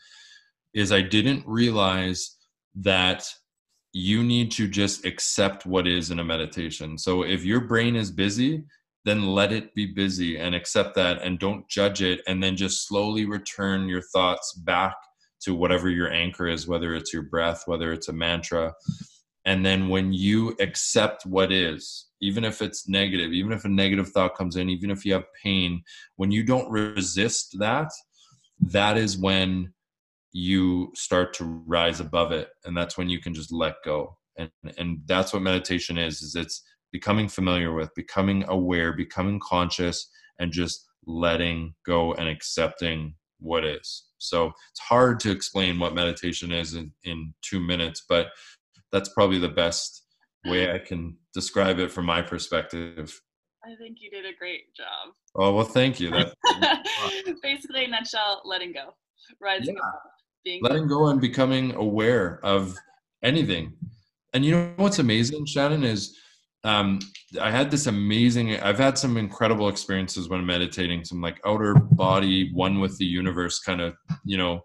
[0.72, 2.37] is I didn't realize
[2.76, 3.31] that
[3.92, 6.96] you need to just accept what is in a meditation.
[6.96, 8.64] So if your brain is busy,
[9.09, 12.87] then let it be busy and accept that and don't judge it and then just
[12.87, 14.94] slowly return your thoughts back
[15.40, 18.75] to whatever your anchor is whether it's your breath whether it's a mantra.
[19.44, 24.09] And then when you accept what is even if it's negative even if a negative
[24.11, 25.83] thought comes in even if you have pain
[26.16, 27.90] when you don't resist that
[28.61, 29.73] that is when
[30.33, 34.16] you start to rise above it and that's when you can just let go.
[34.37, 40.11] And and that's what meditation is is it's becoming familiar with, becoming aware, becoming conscious,
[40.38, 44.05] and just letting go and accepting what is.
[44.18, 48.29] So it's hard to explain what meditation is in, in two minutes, but
[48.92, 50.05] that's probably the best
[50.44, 53.20] way I can describe it from my perspective.
[53.64, 55.14] I think you did a great job.
[55.37, 56.11] Oh well, thank you.
[56.11, 56.33] That,
[57.42, 58.94] Basically, in nutshell, letting go,
[59.40, 59.81] rising yeah.
[59.81, 60.01] above,
[60.44, 62.74] being letting go and becoming aware of
[63.22, 63.74] anything.
[64.33, 66.16] And you know what's amazing, Shannon, is
[66.64, 66.99] um,
[67.40, 68.57] I had this amazing.
[68.57, 71.05] I've had some incredible experiences when meditating.
[71.05, 73.94] Some like outer body, one with the universe, kind of
[74.25, 74.61] you know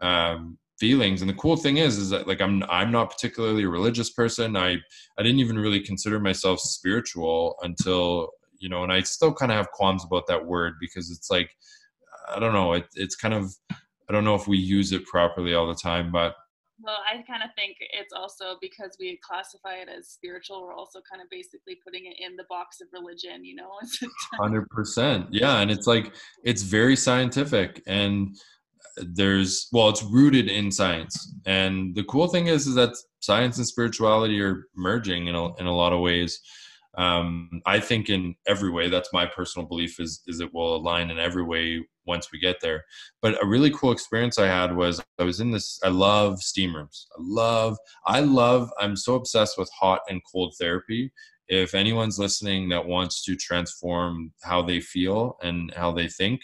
[0.00, 1.22] um, feelings.
[1.22, 4.56] And the cool thing is, is that like I'm I'm not particularly a religious person.
[4.56, 4.76] I
[5.18, 9.56] I didn't even really consider myself spiritual until you know, and I still kind of
[9.56, 11.50] have qualms about that word because it's like
[12.28, 12.74] I don't know.
[12.74, 13.52] It, it's kind of
[14.08, 16.34] I don't know if we use it properly all the time, but
[16.80, 21.00] well, I kind of think it's also because we classify it as spiritual, we're also
[21.10, 23.70] kind of basically putting it in the box of religion, you know?
[24.34, 28.36] Hundred percent, yeah, and it's like it's very scientific, and
[28.96, 33.66] there's well, it's rooted in science, and the cool thing is, is that science and
[33.66, 36.40] spirituality are merging in a, in a lot of ways.
[36.96, 41.10] Um, I think in every way, that's my personal belief is is it will align
[41.10, 42.84] in every way once we get there.
[43.22, 45.78] But a really cool experience I had was I was in this.
[45.84, 47.06] I love steam rooms.
[47.12, 47.76] I love.
[48.06, 48.70] I love.
[48.78, 51.12] I'm so obsessed with hot and cold therapy.
[51.48, 56.40] If anyone's listening that wants to transform how they feel and how they think,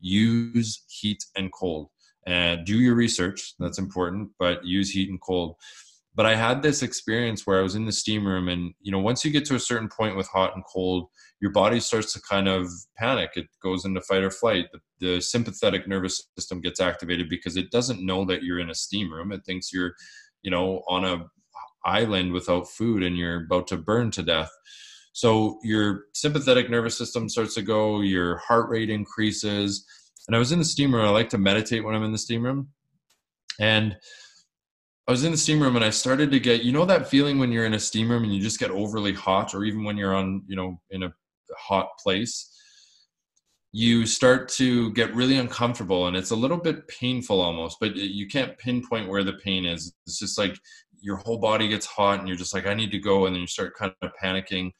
[0.00, 1.88] use heat and cold.
[2.26, 3.54] And do your research.
[3.58, 4.30] That's important.
[4.38, 5.56] But use heat and cold
[6.14, 8.98] but i had this experience where i was in the steam room and you know
[8.98, 11.08] once you get to a certain point with hot and cold
[11.40, 13.30] your body starts to kind of panic.
[13.34, 14.66] It goes into fight or flight.
[14.72, 18.74] The, the sympathetic nervous system gets activated because it doesn't know that you're in a
[18.74, 19.32] steam room.
[19.32, 19.94] It thinks you're
[20.42, 21.24] you know on a
[21.84, 24.50] island without food and you're about to burn to death.
[25.12, 29.86] So your sympathetic nervous system starts to go your heart rate increases.
[30.28, 31.06] And i was in the steam room.
[31.06, 32.68] I like to meditate when i'm in the steam room.
[33.58, 33.96] And
[35.10, 37.40] I was in the steam room and I started to get, you know, that feeling
[37.40, 39.96] when you're in a steam room and you just get overly hot, or even when
[39.96, 41.12] you're on, you know, in a
[41.58, 42.48] hot place.
[43.72, 48.28] you start to get really uncomfortable and it's a little bit painful almost but you
[48.28, 49.92] can't pinpoint where the pain is.
[50.06, 50.56] It's just like
[51.00, 53.40] your whole body gets hot and you're just like i need to go and then
[53.40, 54.70] you start kind of panicking.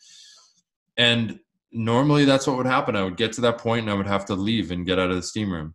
[0.96, 1.40] And
[1.72, 2.94] normally that's what would happen.
[2.94, 5.10] I would get to that point and i would have to leave and get out
[5.10, 5.74] of the steam room.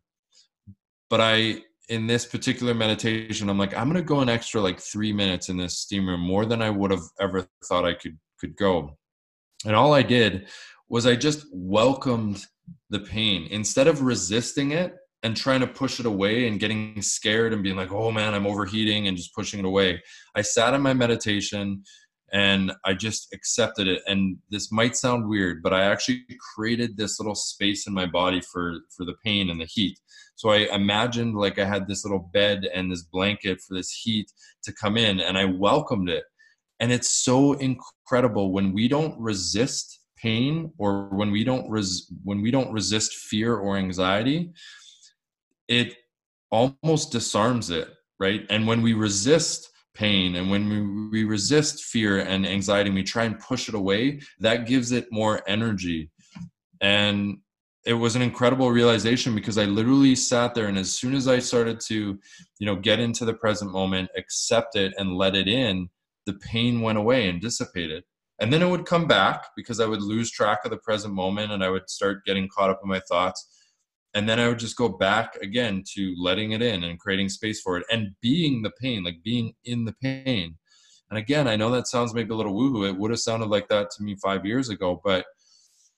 [1.09, 4.79] But i in this particular meditation i'm like i'm going to go an extra like
[4.79, 8.17] three minutes in this steam room more than i would have ever thought i could
[8.39, 8.97] could go
[9.65, 10.47] and all i did
[10.89, 12.45] was i just welcomed
[12.89, 14.95] the pain instead of resisting it
[15.25, 18.45] and trying to push it away and getting scared and being like, oh man, I'm
[18.45, 20.03] overheating and just pushing it away.
[20.35, 21.83] I sat in my meditation
[22.33, 24.01] and I just accepted it.
[24.07, 28.41] And this might sound weird, but I actually created this little space in my body
[28.41, 29.99] for, for the pain and the heat.
[30.35, 34.31] So I imagined like I had this little bed and this blanket for this heat
[34.63, 36.23] to come in and I welcomed it.
[36.79, 42.41] And it's so incredible when we don't resist pain or when we don't res- when
[42.41, 44.51] we don't resist fear or anxiety
[45.67, 45.93] it
[46.51, 50.36] almost disarms it right and when we resist pain.
[50.36, 54.21] And when we, we resist fear and anxiety and we try and push it away
[54.39, 56.12] that gives it more energy.
[56.81, 57.38] And
[57.86, 61.38] it was an incredible realization because i literally sat there and as soon as i
[61.38, 62.19] started to
[62.58, 65.88] you know get into the present moment accept it and let it in
[66.25, 68.03] the pain went away and dissipated.
[68.39, 71.51] And then it would come back because i would lose track of the present moment
[71.51, 73.54] and i would start getting caught up in my thoughts
[74.15, 77.62] and then i would just go back again to letting it in and creating space
[77.62, 80.56] for it and being the pain like being in the pain
[81.10, 83.67] and again i know that sounds maybe a little woo-hoo it would have sounded like
[83.67, 85.25] that to me five years ago but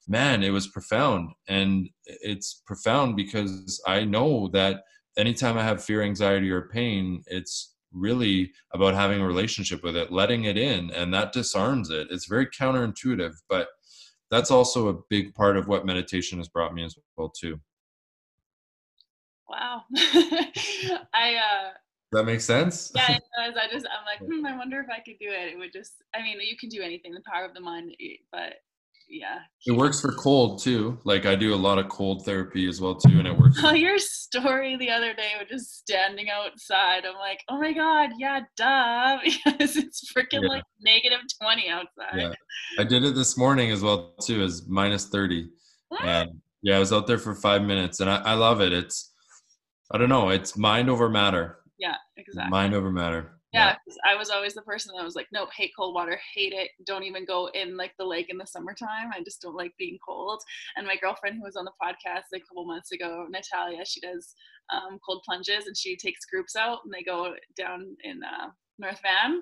[0.07, 4.81] man it was profound and it's profound because i know that
[5.17, 10.11] anytime i have fear anxiety or pain it's really about having a relationship with it,
[10.11, 12.07] letting it in, and that disarms it.
[12.11, 13.67] It's very counterintuitive, but
[14.29, 17.59] that's also a big part of what meditation has brought me as well too.
[19.49, 19.83] Wow.
[21.13, 21.69] I uh
[22.13, 22.91] that makes sense.
[22.95, 23.55] yeah, it does.
[23.61, 25.53] I just I'm like, hmm, I wonder if I could do it.
[25.53, 27.95] It would just I mean, you can do anything, the power of the mind,
[28.31, 28.55] but
[29.09, 29.39] yeah.
[29.65, 30.99] It works for cold too.
[31.03, 33.57] Like I do a lot of cold therapy as well too, and it works.
[33.63, 37.05] Oh, your story the other day with just standing outside.
[37.05, 40.49] I'm like, oh my god, yeah, duh, because it's freaking yeah.
[40.49, 42.15] like negative twenty outside.
[42.15, 42.33] Yeah,
[42.79, 45.49] I did it this morning as well too, as minus thirty.
[45.89, 46.03] What?
[46.03, 48.73] And yeah, I was out there for five minutes, and I, I love it.
[48.73, 49.13] It's
[49.91, 51.59] I don't know, it's mind over matter.
[51.79, 52.49] Yeah, exactly.
[52.49, 55.95] Mind over matter yeah, I was always the person that was like, nope, hate cold
[55.95, 56.71] water, hate it.
[56.85, 59.09] Don't even go in like the lake in the summertime.
[59.13, 60.41] I just don't like being cold.
[60.75, 64.33] And my girlfriend who was on the podcast a couple months ago, Natalia, she does
[64.71, 68.99] um, cold plunges and she takes groups out and they go down in uh, North
[69.01, 69.41] Van.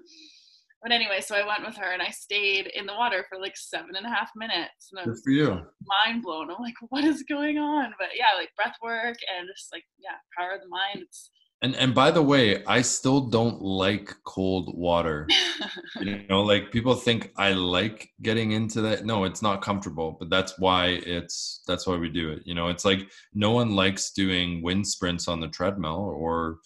[0.86, 3.58] But anyway, so I went with her and I stayed in the water for like
[3.58, 4.91] seven and a half minutes.
[4.91, 5.62] And I was Good for you.
[5.84, 6.52] mind blown.
[6.52, 7.91] I'm like, what is going on?
[7.98, 11.00] But yeah, like breath work and just like, yeah, power of the mind.
[11.02, 11.32] It's
[11.63, 15.28] and and by the way, I still don't like cold water.
[16.02, 19.06] you know, like people think I like getting into that.
[19.06, 22.43] No, it's not comfortable, but that's why it's that's why we do it.
[22.45, 26.60] You know, it's like no one likes doing wind sprints on the treadmill or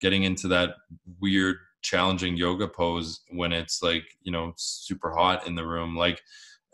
[0.00, 0.70] getting into that
[1.20, 6.20] weird challenging yoga pose when it's like, you know, super hot in the room like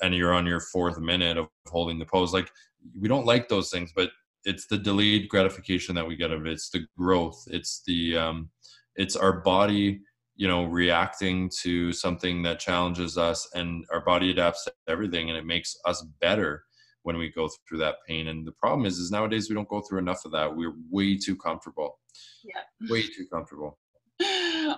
[0.03, 2.51] and you're on your fourth minute of holding the pose like
[2.99, 4.11] we don't like those things, but
[4.45, 6.53] it's the delayed gratification that we get of it.
[6.53, 7.45] It's the growth.
[7.49, 8.51] It's the um,
[8.97, 10.01] it's our body,
[10.37, 15.39] you know, reacting to something that challenges us, and our body adapts to everything, and
[15.39, 16.65] it makes us better
[17.03, 18.29] when we go through that pain.
[18.29, 20.55] And the problem is, is nowadays we don't go through enough of that.
[20.55, 21.99] We're way too comfortable.
[22.45, 22.91] Yeah.
[22.91, 23.79] Way too comfortable.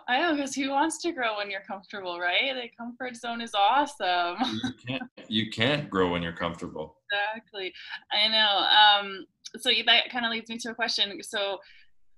[0.08, 2.52] I know, because who wants to grow when you're comfortable, right?
[2.54, 4.36] The comfort zone is awesome.
[4.62, 5.02] you can't.
[5.28, 6.96] You can't grow when you're comfortable.
[7.12, 7.72] Exactly.
[8.12, 9.08] I know.
[9.08, 9.26] Um,
[9.58, 11.20] so that kind of leads me to a question.
[11.22, 11.58] So,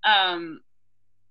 [0.05, 0.61] um,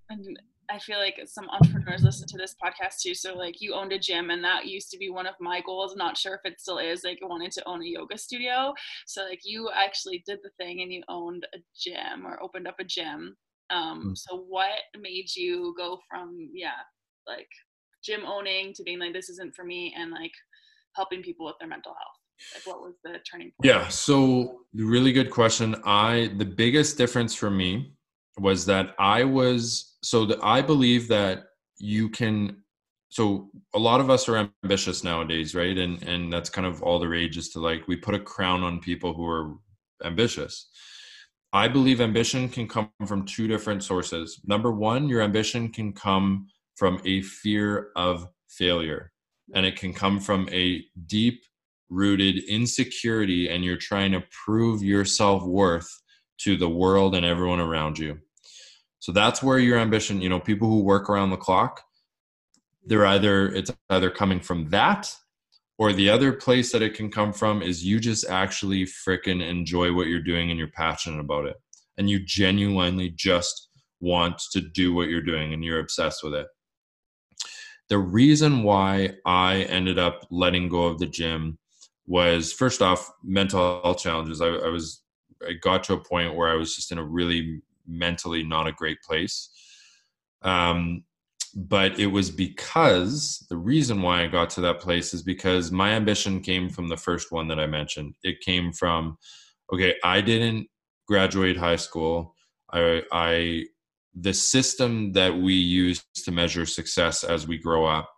[0.10, 0.40] and
[0.72, 3.14] I feel like some entrepreneurs listen to this podcast too.
[3.14, 5.92] So like you owned a gym and that used to be one of my goals.
[5.92, 7.04] I'm not sure if it still is.
[7.04, 8.74] Like I wanted to own a yoga studio.
[9.06, 12.80] So like you actually did the thing and you owned a gym or opened up
[12.80, 13.36] a gym.
[13.69, 14.17] Um, mm.
[14.17, 16.71] so what made you go from yeah,
[17.28, 17.47] like
[18.04, 20.34] gym owning to being like this isn't for me and like
[20.95, 22.56] helping people with their mental health?
[22.56, 23.63] Like what was the turning point?
[23.63, 25.76] Yeah, so really good question.
[25.86, 27.93] I the biggest difference for me
[28.39, 31.45] was that I was so that I believe that
[31.78, 32.57] you can
[33.09, 35.78] so a lot of us are ambitious nowadays, right?
[35.78, 38.64] And and that's kind of all the rage is to like we put a crown
[38.64, 39.55] on people who are
[40.03, 40.70] ambitious.
[41.54, 44.39] I believe ambition can come from two different sources.
[44.45, 46.47] Number one, your ambition can come
[46.78, 49.12] from a fear of failure,
[49.54, 51.41] and it can come from a deep
[51.91, 56.02] rooted insecurity and you're trying to prove your self-worth
[56.39, 58.18] to the world and everyone around you
[58.99, 61.84] so that's where your ambition you know people who work around the clock
[62.86, 65.14] they're either it's either coming from that
[65.82, 69.91] or the other place that it can come from is you just actually freaking enjoy
[69.91, 71.55] what you're doing and you're passionate about it.
[71.97, 73.69] And you genuinely just
[73.99, 76.45] want to do what you're doing and you're obsessed with it.
[77.89, 81.57] The reason why i ended up letting go of the gym
[82.05, 84.39] was first off mental health challenges.
[84.39, 85.01] I, I was
[85.49, 88.71] i got to a point where i was just in a really mentally not a
[88.71, 89.49] great place.
[90.43, 91.05] Um,
[91.56, 95.91] but it was because the reason why I got to that place is because my
[95.91, 98.16] ambition came from the first one that I mentioned.
[98.24, 99.18] It came from,
[99.74, 100.68] okay, I didn't
[101.08, 102.36] graduate high school.
[102.72, 103.66] I, I,
[104.14, 108.10] the system that we use to measure success as we grow up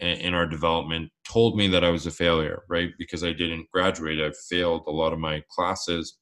[0.00, 2.90] in our development told me that I was a failure, right?
[2.98, 4.18] Because I didn't graduate.
[4.18, 6.18] I failed a lot of my classes.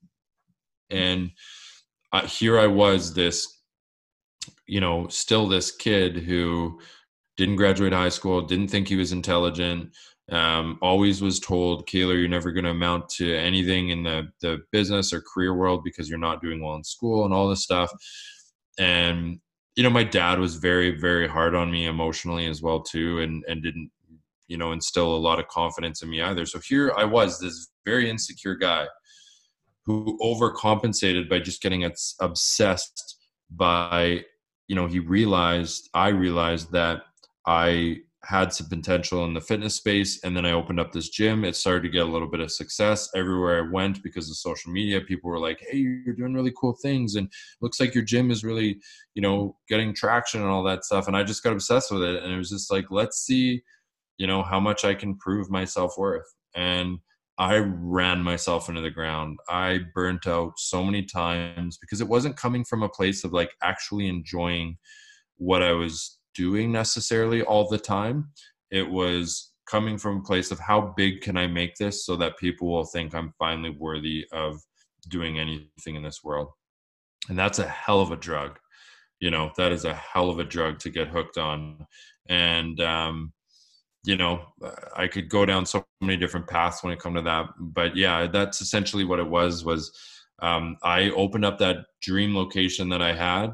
[0.91, 1.31] And
[2.13, 3.58] uh, here I was, this
[4.69, 6.79] you know, still this kid who
[7.37, 9.95] didn't graduate high school, didn't think he was intelligent,
[10.31, 14.59] um, always was told, Kaylor, you're never going to amount to anything in the, the
[14.71, 17.91] business or career world because you're not doing well in school and all this stuff.
[18.79, 19.41] And,
[19.75, 23.43] you know, my dad was very, very hard on me emotionally as well, too, and,
[23.49, 23.91] and didn't,
[24.49, 26.45] you know, instill a lot of confidence in me either.
[26.45, 28.87] So here I was, this very insecure guy
[29.87, 31.91] who overcompensated by just getting
[32.21, 33.17] obsessed
[33.51, 34.25] by
[34.69, 37.03] you know he realized i realized that
[37.47, 41.45] i had some potential in the fitness space and then i opened up this gym.
[41.45, 44.71] It started to get a little bit of success everywhere i went because of social
[44.71, 45.01] media.
[45.01, 47.31] People were like hey you're doing really cool things and
[47.63, 48.81] looks like your gym is really
[49.15, 51.07] you know getting traction and all that stuff.
[51.07, 53.63] And i just got obsessed with it and it was just like let's see
[54.19, 56.27] you know how much i can prove my self-worth.
[56.55, 56.99] And
[57.39, 59.39] I ran myself into the ground.
[59.49, 63.53] I burnt out so many times because it wasn't coming from a place of like
[63.63, 64.77] actually enjoying
[65.37, 68.31] what I was doing necessarily all the time.
[68.73, 72.39] It was coming from a place of how big can I make this so that
[72.39, 74.61] people will think I'm finally worthy of
[75.09, 76.49] doing anything in this world.
[77.29, 78.59] And that's a hell of a drug.
[79.21, 81.87] You know, that is a hell of a drug to get hooked on.
[82.29, 83.33] And um
[84.09, 84.41] you know
[84.97, 87.47] i could go down so many different paths when it come to that.
[87.61, 89.93] But yeah that's essentially what it was was
[90.41, 93.51] um, i opened up that dream location that i had.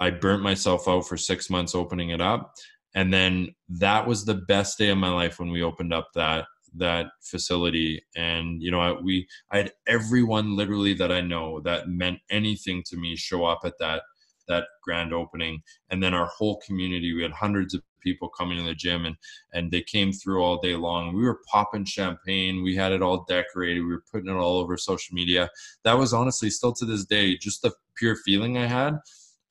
[0.00, 2.54] I burnt myself out for six months opening it up.
[2.94, 6.46] And then that was the best day of my life when we opened up that
[6.74, 8.00] that facility.
[8.16, 12.82] And you know I, we i had everyone literally that i know that meant anything
[12.86, 14.02] to me show up at that
[14.48, 15.62] that grand opening.
[15.90, 19.16] And then our whole community we had hundreds of people coming to the gym and
[19.52, 21.14] and they came through all day long.
[21.14, 22.62] We were popping champagne.
[22.62, 23.80] We had it all decorated.
[23.80, 25.50] We were putting it all over social media.
[25.84, 28.96] That was honestly still to this day just the pure feeling i had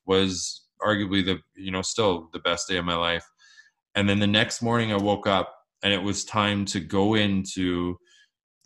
[0.06, 3.26] was arguably the you know still the best day of my life.
[3.94, 7.98] And then the next morning i woke up and it was time to go into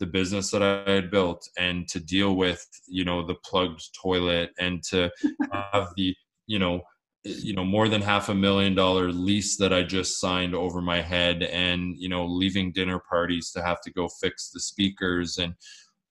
[0.03, 4.51] the business that I had built and to deal with, you know, the plugged toilet
[4.59, 5.09] and to
[5.71, 6.13] have the,
[6.45, 6.81] you know,
[7.23, 10.99] you know more than half a million dollar lease that i just signed over my
[10.99, 15.53] head and you know leaving dinner parties to have to go fix the speakers and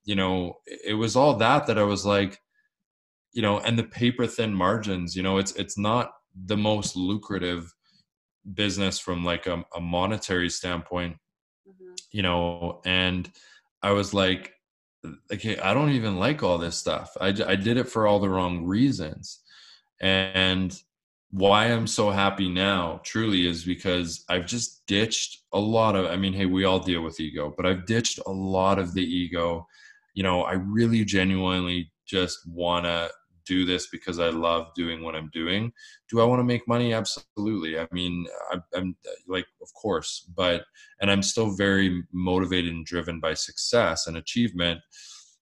[0.04, 2.38] you know it was all that that i was like
[3.34, 6.12] you know and the paper thin margins you know it's it's not
[6.46, 7.70] the most lucrative
[8.54, 11.14] business from like a, a monetary standpoint
[11.68, 11.92] mm-hmm.
[12.10, 13.30] you know and
[13.82, 14.52] i was like
[15.32, 17.16] okay i don't even like all this stuff.
[17.20, 19.40] I, I did it for all the wrong reasons.
[20.00, 20.76] And
[21.30, 26.16] why I'm so happy now truly is because I've just ditched a lot of I
[26.16, 29.66] mean hey we all deal with ego but I've ditched a lot of the ego.
[30.14, 33.10] You know I really genuinely just want to
[33.44, 35.72] do this because I love doing what I'm doing.
[36.10, 36.92] Do I want to make money?
[36.92, 37.78] Absolutely.
[37.78, 38.96] I mean I, I'm
[39.28, 40.64] like of course but
[41.00, 44.80] and I'm still very motivated and driven by success and achievement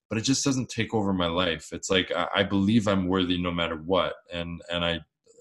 [0.08, 1.68] but it just doesn't take over my life.
[1.72, 5.00] It's like I, I believe I'm worthy no matter what and and I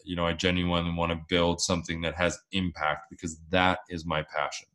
[0.09, 4.23] you know i genuinely want to build something that has impact because that is my
[4.23, 4.68] passion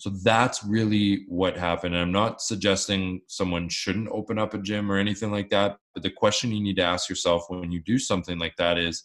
[0.00, 1.94] so that's really what happened.
[1.94, 6.02] And i'm not suggesting someone shouldn't open up a gym or anything like that but
[6.02, 9.04] the question you need to ask yourself when you do something like that is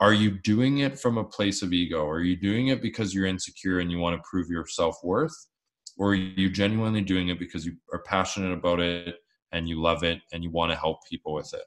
[0.00, 2.06] are you doing it from a place of ego?
[2.06, 5.34] Are you doing it because you're insecure and you want to prove your self-worth?
[5.96, 9.16] Or are you genuinely doing it because you are passionate about it
[9.52, 11.62] and you love it and you want to help people with it?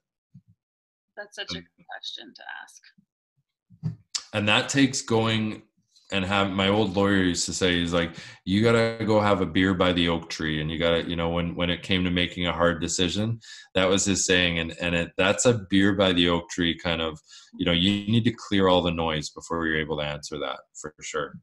[1.15, 3.95] That's such a um, good question to ask.
[4.33, 5.63] And that takes going
[6.11, 9.45] and have my old lawyer used to say he's like you gotta go have a
[9.45, 12.09] beer by the oak tree and you gotta you know when when it came to
[12.09, 13.39] making a hard decision
[13.75, 17.01] that was his saying and and it that's a beer by the oak tree kind
[17.01, 17.19] of
[17.57, 20.59] you know you need to clear all the noise before you're able to answer that
[20.79, 21.33] for sure.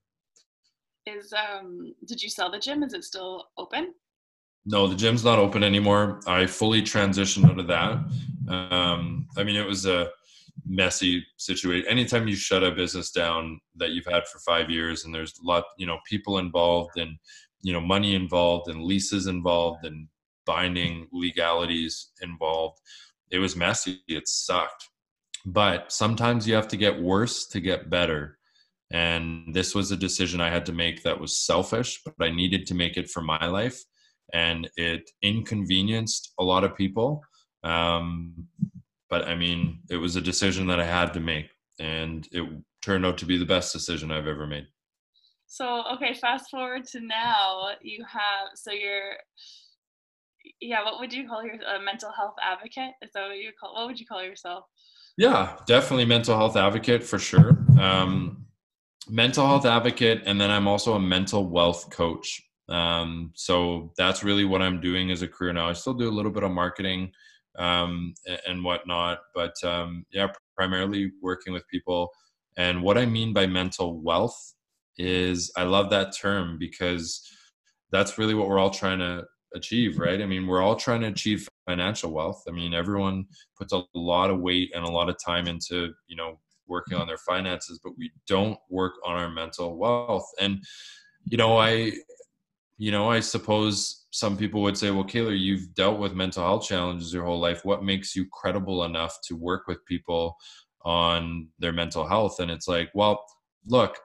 [1.06, 2.82] Is um did you sell the gym?
[2.82, 3.92] Is it still open?
[4.64, 6.20] No the gym's not open anymore.
[6.26, 7.92] I fully transitioned out of that.
[8.48, 10.10] Um i mean it was a
[10.66, 11.88] messy situation.
[11.88, 15.46] Anytime you shut a business down that you've had for five years, and there's a
[15.46, 17.16] lot, you know, people involved, and
[17.62, 20.08] you know, money involved, and leases involved, and
[20.46, 22.78] binding legalities involved,
[23.30, 24.00] it was messy.
[24.08, 24.88] It sucked.
[25.46, 28.38] But sometimes you have to get worse to get better.
[28.90, 32.66] And this was a decision I had to make that was selfish, but I needed
[32.66, 33.78] to make it for my life.
[34.32, 37.22] And it inconvenienced a lot of people.
[37.62, 38.46] Um,
[39.14, 41.48] but I mean, it was a decision that I had to make,
[41.78, 42.44] and it
[42.82, 44.66] turned out to be the best decision I've ever made.
[45.46, 49.12] So, okay, fast forward to now, you have so you're,
[50.60, 52.90] yeah, what would you call your a mental health advocate?
[53.02, 53.74] Is that what you call?
[53.74, 54.64] What would you call yourself?
[55.16, 57.56] Yeah, definitely mental health advocate for sure.
[57.80, 58.46] Um,
[59.08, 62.42] mental health advocate, and then I'm also a mental wealth coach.
[62.68, 65.68] Um, so that's really what I'm doing as a career now.
[65.68, 67.12] I still do a little bit of marketing
[67.58, 68.14] um,
[68.46, 69.20] and whatnot.
[69.34, 72.10] But um, yeah, primarily working with people.
[72.56, 74.54] And what I mean by mental wealth
[74.96, 77.28] is I love that term because
[77.90, 79.24] that's really what we're all trying to
[79.54, 80.20] achieve, right?
[80.20, 82.42] I mean, we're all trying to achieve financial wealth.
[82.48, 83.26] I mean, everyone
[83.56, 87.06] puts a lot of weight and a lot of time into, you know, working on
[87.06, 90.28] their finances, but we don't work on our mental wealth.
[90.40, 90.62] And,
[91.24, 91.92] you know, I,
[92.84, 96.66] you know, I suppose some people would say, well, Kaylor, you've dealt with mental health
[96.66, 97.64] challenges your whole life.
[97.64, 100.36] What makes you credible enough to work with people
[100.82, 102.40] on their mental health?
[102.40, 103.24] And it's like, well,
[103.66, 103.96] look,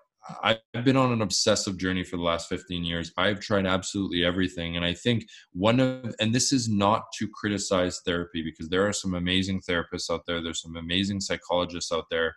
[0.42, 3.12] I've been on an obsessive journey for the last 15 years.
[3.18, 4.78] I've tried absolutely everything.
[4.78, 8.94] And I think one of, and this is not to criticize therapy because there are
[8.94, 12.34] some amazing therapists out there, there's some amazing psychologists out there,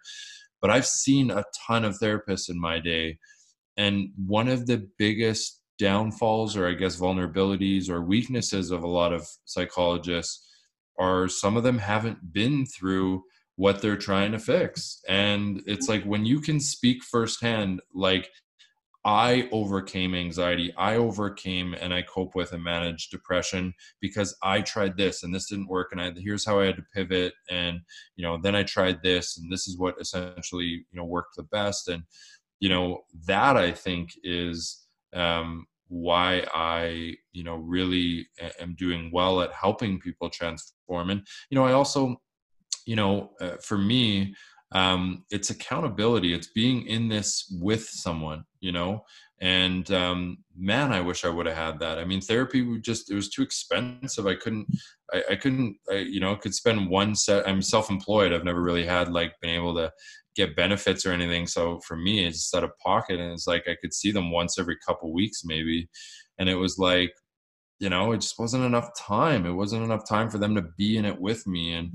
[0.61, 3.21] but I've seen a ton of therapists in my day.
[3.77, 9.13] And one of the biggest downfalls or I guess vulnerabilities or weaknesses of a lot
[9.13, 10.49] of psychologists
[10.97, 13.25] are some of them haven't been through
[13.57, 15.01] what they're trying to fix.
[15.09, 18.31] And it's like when you can speak firsthand, like,
[19.05, 20.73] I overcame anxiety.
[20.79, 25.49] I overcame and I cope with and manage depression because I tried this and this
[25.49, 25.89] didn't work.
[25.91, 27.35] And I, here's how I had to pivot.
[27.51, 27.81] And,
[28.15, 31.43] you know, then I tried this and this is what essentially, you know, worked the
[31.43, 31.89] best.
[31.89, 32.05] And,
[32.61, 38.27] you know, that I think is um, why I, you know, really
[38.59, 41.11] am doing well at helping people transform.
[41.11, 42.17] And, you know, I also,
[42.87, 44.35] you know, uh, for me,
[44.73, 46.33] um, it's accountability.
[46.33, 49.05] It's being in this with someone, you know,
[49.43, 51.99] and um, man, I wish I would have had that.
[51.99, 54.27] I mean, therapy would just, it was too expensive.
[54.27, 54.69] I couldn't,
[55.13, 58.33] I, I couldn't, I, you know, could spend one set, I'm self-employed.
[58.33, 59.93] I've never really had like been able to
[60.37, 61.47] get benefits or anything.
[61.47, 64.31] So for me, it's just out of pocket, and it's like I could see them
[64.31, 65.91] once every couple weeks maybe,
[66.39, 67.13] and it was like,
[67.81, 69.45] you know, it just wasn't enough time.
[69.45, 71.91] It wasn't enough time for them to be in it with me, and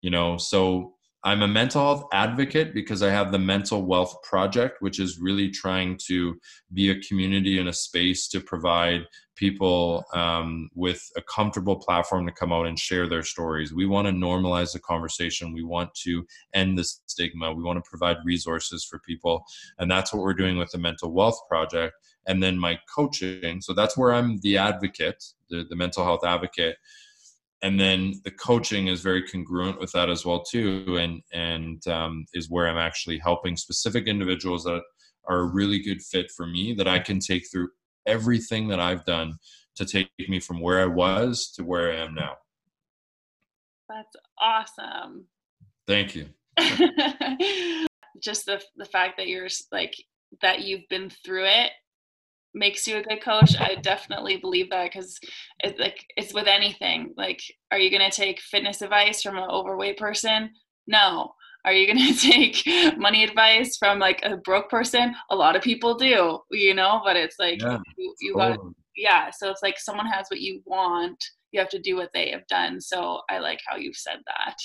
[0.00, 0.93] you know, so
[1.24, 5.50] I'm a mental health advocate because I have the Mental Wealth Project, which is really
[5.50, 6.38] trying to
[6.74, 12.32] be a community and a space to provide people um, with a comfortable platform to
[12.32, 13.72] come out and share their stories.
[13.72, 15.54] We want to normalize the conversation.
[15.54, 17.54] We want to end the stigma.
[17.54, 19.44] We want to provide resources for people.
[19.78, 21.94] And that's what we're doing with the Mental Wealth Project.
[22.26, 23.62] And then my coaching.
[23.62, 26.76] So that's where I'm the advocate, the, the mental health advocate
[27.64, 32.24] and then the coaching is very congruent with that as well too and and um,
[32.34, 34.82] is where i'm actually helping specific individuals that
[35.26, 37.68] are a really good fit for me that i can take through
[38.06, 39.32] everything that i've done
[39.74, 42.34] to take me from where i was to where i am now.
[43.88, 45.26] That's awesome.
[45.86, 46.28] Thank you.
[48.22, 49.94] Just the the fact that you're like
[50.40, 51.72] that you've been through it
[52.54, 55.18] makes you a good coach i definitely believe that because
[55.64, 57.14] it's like it's with anything.
[57.16, 60.50] Like are you going to take fitness advice from an overweight person?
[60.86, 61.32] No.
[61.64, 62.62] Are you going to take
[62.98, 65.14] money advice from like a broke person?
[65.30, 68.56] A lot of people do you know but it's like yeah, you, you totally.
[68.56, 72.10] got yeah so it's like someone has what you want you have to do what
[72.14, 74.56] they have done so i like how you've said that.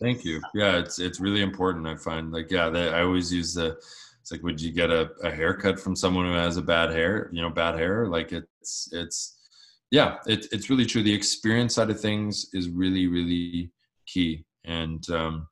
[0.00, 0.40] Thank you.
[0.54, 3.76] Yeah it's it's really important i find like yeah they, i always use the
[4.30, 7.28] it's like would you get a, a haircut from someone who has a bad hair
[7.32, 9.38] you know bad hair like it's it's
[9.90, 13.72] yeah it, it's really true the experience side of things is really really
[14.06, 15.48] key and um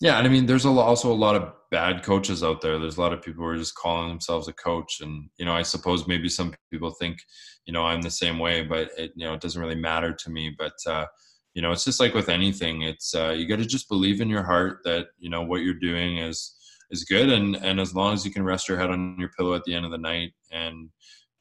[0.00, 2.78] Yeah, and I mean, there's a, also a lot of bad coaches out there.
[2.78, 5.54] There's a lot of people who are just calling themselves a coach, and you know,
[5.54, 7.18] I suppose maybe some people think,
[7.66, 10.30] you know, I'm the same way, but it, you know, it doesn't really matter to
[10.30, 10.54] me.
[10.58, 11.06] But uh,
[11.54, 12.82] you know, it's just like with anything.
[12.82, 15.74] It's uh, you got to just believe in your heart that you know what you're
[15.74, 16.54] doing is
[16.90, 19.54] is good, and and as long as you can rest your head on your pillow
[19.54, 20.90] at the end of the night and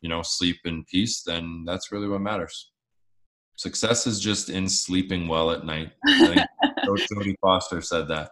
[0.01, 2.71] you know sleep in peace, then that's really what matters.
[3.55, 5.91] Success is just in sleeping well at night.
[6.85, 8.31] Coach Jodie Foster said that.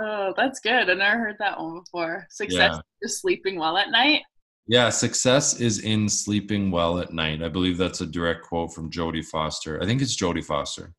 [0.00, 0.90] Oh, that's good.
[0.90, 2.26] I never heard that one before.
[2.30, 2.80] Success yeah.
[3.02, 4.22] is sleeping well at night.
[4.66, 7.42] Yeah, success is in sleeping well at night.
[7.42, 9.82] I believe that's a direct quote from Jodie Foster.
[9.82, 10.92] I think it's Jodie Foster.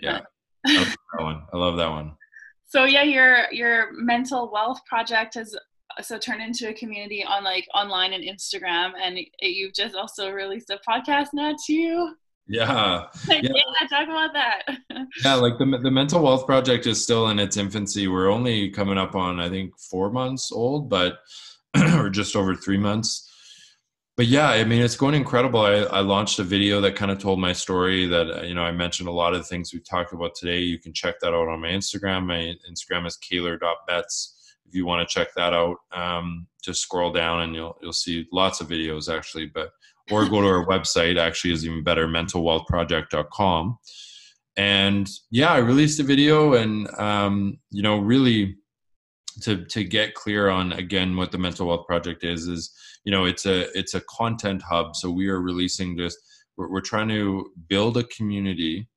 [0.00, 0.20] Yeah,
[0.66, 1.42] I love that one.
[1.52, 2.12] I love that one.
[2.72, 7.44] So yeah, your your mental wealth project has uh, so turned into a community on
[7.44, 12.14] like online and Instagram, and you've just also released a podcast now too.
[12.46, 13.08] Yeah.
[13.28, 13.40] yeah.
[13.42, 14.62] yeah, talk about that.
[15.22, 18.08] yeah, like the the mental wealth project is still in its infancy.
[18.08, 21.18] We're only coming up on I think four months old, but
[21.98, 23.30] or just over three months.
[24.22, 25.62] But yeah, I mean, it's going incredible.
[25.62, 28.06] I, I launched a video that kind of told my story.
[28.06, 30.60] That you know, I mentioned a lot of the things we talked about today.
[30.60, 32.26] You can check that out on my Instagram.
[32.26, 34.54] My Instagram is kaylor.bets.
[34.64, 38.28] If you want to check that out, um, just scroll down and you'll you'll see
[38.32, 39.46] lots of videos actually.
[39.46, 39.72] But
[40.12, 43.78] or go to our website actually is even better mentalwealthproject.com
[44.58, 48.56] and yeah i released a video and um, you know really
[49.40, 52.70] to to get clear on again what the mental wealth project is is
[53.04, 54.96] you know it's a it's a content hub.
[54.96, 56.18] So we are releasing just
[56.56, 58.88] we're, we're trying to build a community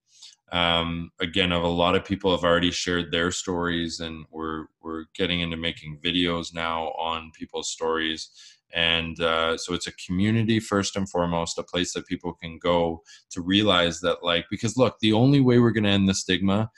[0.52, 5.06] um, again of a lot of people have already shared their stories and we're we're
[5.16, 8.30] getting into making videos now on people's stories.
[8.74, 13.02] And uh, so it's a community first and foremost a place that people can go
[13.32, 16.70] to realize that like because look the only way we're going to end the stigma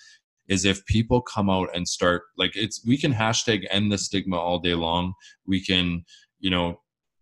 [0.47, 4.38] is if people come out and start like it's we can hashtag end the stigma
[4.38, 5.13] all day long.
[5.45, 6.05] We can
[6.39, 6.80] you know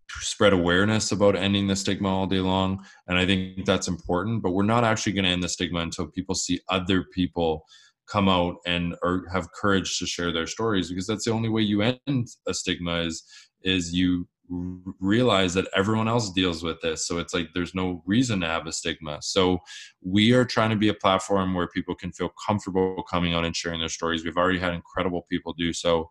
[0.08, 4.52] spread awareness about ending the stigma all day long and i think that's important but
[4.52, 7.64] we're not actually going to end the stigma until people see other people
[8.08, 11.62] come out and or have courage to share their stories because that's the only way
[11.62, 13.24] you end a stigma is
[13.62, 14.26] is you
[15.00, 18.66] realize that everyone else deals with this so it's like there's no reason to have
[18.66, 19.18] a stigma.
[19.20, 19.58] So
[20.02, 23.56] we are trying to be a platform where people can feel comfortable coming out and
[23.56, 24.24] sharing their stories.
[24.24, 26.10] We've already had incredible people do so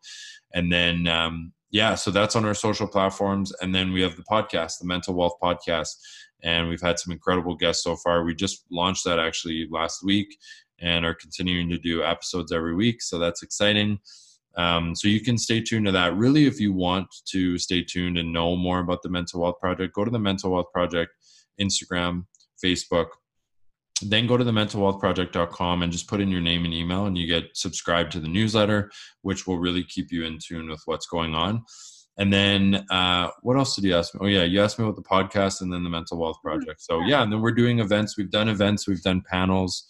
[0.54, 4.24] and then um, yeah so that's on our social platforms and then we have the
[4.24, 5.96] podcast the mental wealth podcast
[6.44, 10.38] and we've had some incredible guests so far we just launched that actually last week
[10.80, 14.00] and are continuing to do episodes every week so that's exciting
[14.58, 16.16] um, so you can stay tuned to that.
[16.16, 19.94] Really, if you want to stay tuned and know more about the Mental Wealth Project,
[19.94, 21.12] go to the Mental Wealth Project
[21.60, 22.26] Instagram,
[22.64, 23.08] Facebook.
[24.02, 27.28] Then go to the mentalwealthproject.com and just put in your name and email, and you
[27.28, 28.92] get subscribed to the newsletter,
[29.22, 31.64] which will really keep you in tune with what's going on.
[32.18, 34.22] And then uh, what else did you ask me?
[34.24, 36.82] Oh yeah, you asked me about the podcast and then the mental wealth project.
[36.82, 38.18] So yeah, and then we're doing events.
[38.18, 38.88] We've done events.
[38.88, 39.86] We've done panels.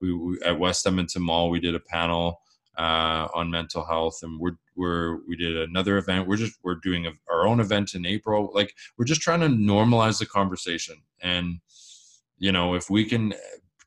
[0.00, 2.40] We, we at West Edmonton Mall we did a panel
[2.78, 7.06] uh, on mental health and we're we're we did another event we're just we're doing
[7.06, 11.58] a, our own event in april like we're just trying to normalize the conversation and
[12.42, 13.32] you know if we can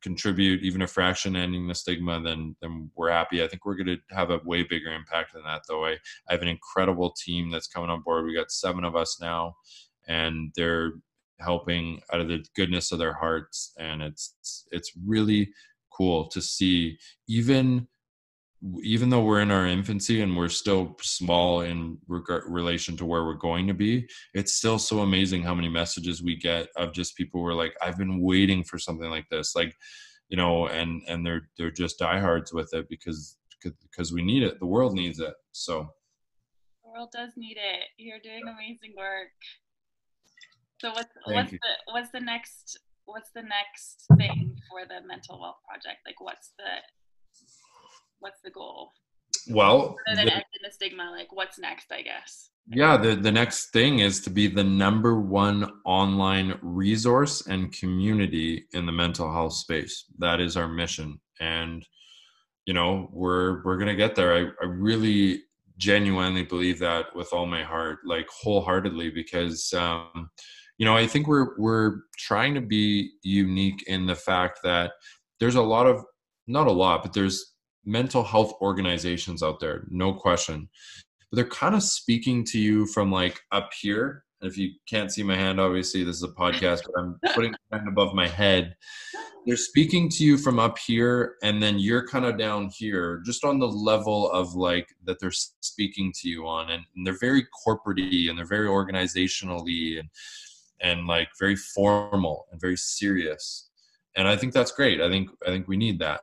[0.02, 3.44] contribute even a fraction ending the stigma then then we're happy.
[3.44, 5.84] I think we're going to have a way bigger impact than that though.
[5.84, 5.94] I,
[6.30, 8.24] I have an incredible team that's coming on board.
[8.24, 9.56] We got seven of us now
[10.08, 10.92] and they're
[11.40, 14.36] helping out of the goodness of their hearts and it's
[14.72, 15.50] it's really
[15.92, 16.98] cool to see
[17.28, 17.88] even
[18.82, 23.24] even though we're in our infancy and we're still small in regard, relation to where
[23.24, 27.16] we're going to be, it's still so amazing how many messages we get of just
[27.16, 29.56] people who are like, I've been waiting for something like this.
[29.56, 29.76] Like,
[30.30, 34.60] you know, and, and they're, they're just diehards with it because, because we need it.
[34.60, 35.34] The world needs it.
[35.52, 35.88] So
[36.84, 37.84] the world does need it.
[37.98, 39.30] You're doing amazing work.
[40.80, 41.60] So what's, Thank what's you.
[41.62, 46.00] the, what's the next, what's the next thing for the mental wealth project?
[46.06, 46.82] Like what's the,
[48.20, 48.92] what's the goal?
[49.50, 51.92] Well, than the, the stigma, like what's next?
[51.92, 52.50] I guess.
[52.68, 58.66] Yeah, the the next thing is to be the number one online resource and community
[58.74, 60.06] in the mental health space.
[60.18, 61.86] That is our mission, and
[62.66, 64.34] you know we're we're gonna get there.
[64.34, 65.44] I, I really
[65.78, 70.32] genuinely believe that with all my heart, like wholeheartedly, because um,
[70.80, 74.94] you know I think we're we're trying to be unique in the fact that
[75.40, 76.04] there's a lot of
[76.48, 77.55] not a lot, but there's
[77.86, 80.70] mental health organizations out there, no question.
[81.32, 84.24] But they're kind of speaking to you from like up here.
[84.42, 87.54] And If you can't see my hand, obviously this is a podcast, but I'm putting
[87.72, 88.76] my hand above my head.
[89.46, 93.44] they're speaking to you from up here and then you're kind of down here just
[93.44, 97.46] on the level of like that they're speaking to you on and, and they're very
[97.64, 100.10] corporate and they're very organizationally and
[100.82, 103.70] and like very formal and very serious
[104.16, 106.22] and i think that's great i think i think we need that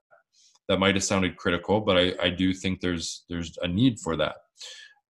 [0.72, 4.16] that might have sounded critical but i i do think there's there's a need for
[4.16, 4.36] that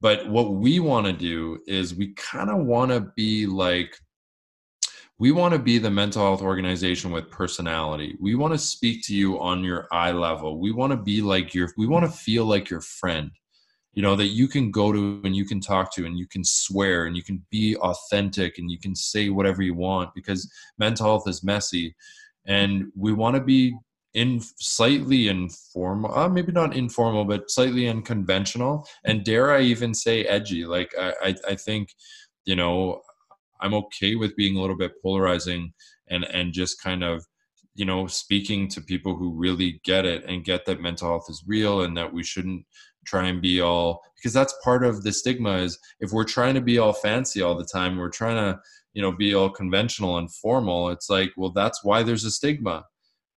[0.03, 3.97] but what we want to do is we kind of want to be like
[5.23, 8.17] we want to be the mental health organization with personality.
[8.21, 10.59] We want to speak to you on your eye level.
[10.59, 13.31] We want to be like your we want to feel like your friend.
[13.95, 16.43] You know, that you can go to and you can talk to and you can
[16.43, 21.07] swear and you can be authentic and you can say whatever you want because mental
[21.07, 21.95] health is messy.
[22.47, 23.77] And we want to be
[24.15, 30.25] in slightly informal uh, maybe not informal but slightly unconventional and dare i even say
[30.25, 30.65] edgy.
[30.65, 31.89] Like I, I i think
[32.45, 33.01] you know
[33.61, 35.73] i'm okay with being a little bit polarizing
[36.11, 37.25] and and just kind of
[37.75, 41.43] you know speaking to people who really get it and get that mental health is
[41.47, 42.65] real and that we shouldn't
[43.07, 46.61] try and be all because that's part of the stigma is if we're trying to
[46.61, 48.61] be all fancy all the time we're trying to
[48.93, 52.85] you know be all conventional and formal it's like well that's why there's a stigma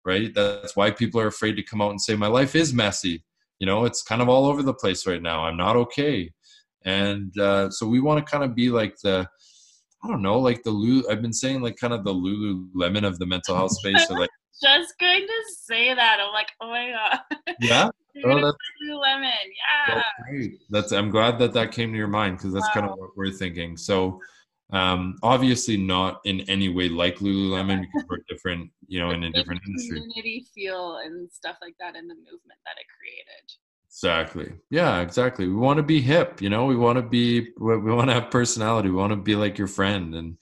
[0.05, 0.33] right?
[0.33, 3.23] That's why people are afraid to come out and say, my life is messy.
[3.59, 5.45] You know, it's kind of all over the place right now.
[5.45, 6.31] I'm not okay.
[6.83, 9.27] And uh, so we want to kind of be like the,
[10.03, 13.17] I don't know, like the Lulu, I've been saying like kind of the Lululemon of
[13.17, 14.05] the mental health space.
[14.09, 14.29] Or like,
[14.61, 16.19] just going to say that.
[16.21, 17.19] I'm like, oh my God.
[17.59, 17.89] Yeah.
[18.25, 19.31] oh, that's, Lululemon.
[19.87, 19.95] Yeah.
[19.95, 20.59] That's great.
[20.69, 22.81] That's, I'm glad that that came to your mind because that's wow.
[22.81, 23.77] kind of what we're thinking.
[23.77, 24.19] So,
[24.71, 29.31] um, obviously not in any way like Lululemon because we're different, you know, in a
[29.31, 29.99] different industry.
[29.99, 33.51] Community feel and stuff like that in the movement that it created.
[33.87, 34.53] Exactly.
[34.69, 35.47] Yeah, exactly.
[35.47, 36.65] We want to be hip, you know.
[36.65, 37.51] We want to be.
[37.57, 38.89] We want to have personality.
[38.89, 40.37] We want to be like your friend and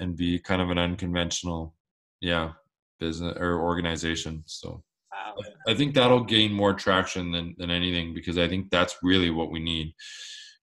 [0.00, 1.74] and be kind of an unconventional,
[2.22, 2.52] yeah,
[2.98, 4.42] business or organization.
[4.46, 4.82] So
[5.12, 5.34] wow.
[5.68, 9.50] I think that'll gain more traction than than anything because I think that's really what
[9.50, 9.94] we need,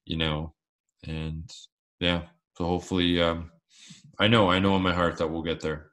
[0.06, 0.56] you know.
[1.06, 1.48] And
[2.00, 2.24] yeah,
[2.60, 3.52] so hopefully, um,
[4.20, 5.92] I know, I know in my heart that we'll get there.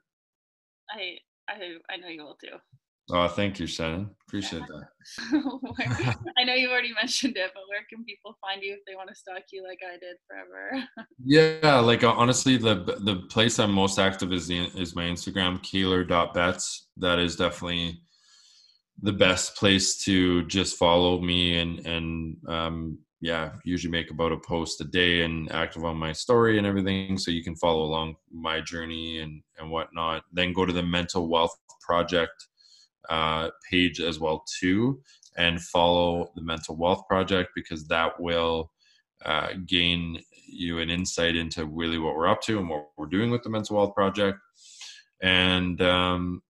[0.91, 1.53] I, I,
[1.89, 2.57] I know you will too.
[3.09, 4.09] Oh, thank you, Shannon.
[4.27, 4.81] Appreciate yeah.
[5.31, 6.17] that.
[6.37, 9.07] I know you already mentioned it, but where can people find you if they want
[9.07, 10.83] to stalk you like I did forever?
[11.25, 15.59] yeah, like uh, honestly, the the place I'm most active is the, is my Instagram,
[15.63, 16.89] Kaylor.bets.
[16.97, 18.01] That is definitely
[19.01, 24.37] the best place to just follow me and and um, yeah, usually make about a
[24.37, 27.17] post a day and active on my story and everything.
[27.17, 30.23] So you can follow along my journey and, and whatnot.
[30.31, 32.47] Then go to the Mental Wealth Project
[33.09, 35.01] uh, page as well too,
[35.37, 38.71] and follow the Mental Wealth Project because that will
[39.25, 43.31] uh, gain you an insight into really what we're up to and what we're doing
[43.31, 44.37] with the Mental Wealth Project.
[45.23, 46.43] And, um,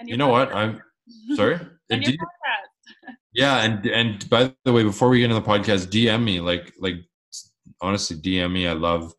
[0.00, 0.32] and you know podcast.
[0.32, 0.54] what?
[0.54, 0.82] I'm
[1.36, 1.60] sorry.
[1.90, 2.14] and your
[3.38, 6.72] yeah, and and by the way, before we get into the podcast, DM me like
[6.80, 6.96] like
[7.80, 8.66] honestly DM me.
[8.66, 9.14] I love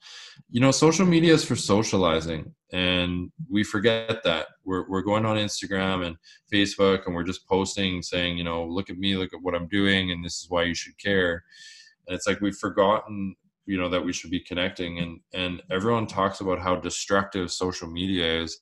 [0.49, 5.37] you know social media is for socializing and we forget that we're, we're going on
[5.37, 6.15] instagram and
[6.51, 9.67] facebook and we're just posting saying you know look at me look at what i'm
[9.67, 11.43] doing and this is why you should care
[12.07, 16.07] and it's like we've forgotten you know that we should be connecting and and everyone
[16.07, 18.61] talks about how destructive social media is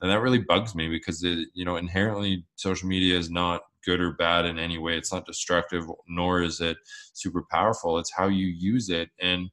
[0.00, 4.00] and that really bugs me because it you know inherently social media is not good
[4.00, 4.96] or bad in any way.
[4.96, 6.76] It's not destructive, nor is it
[7.12, 7.98] super powerful.
[7.98, 9.10] It's how you use it.
[9.20, 9.50] And,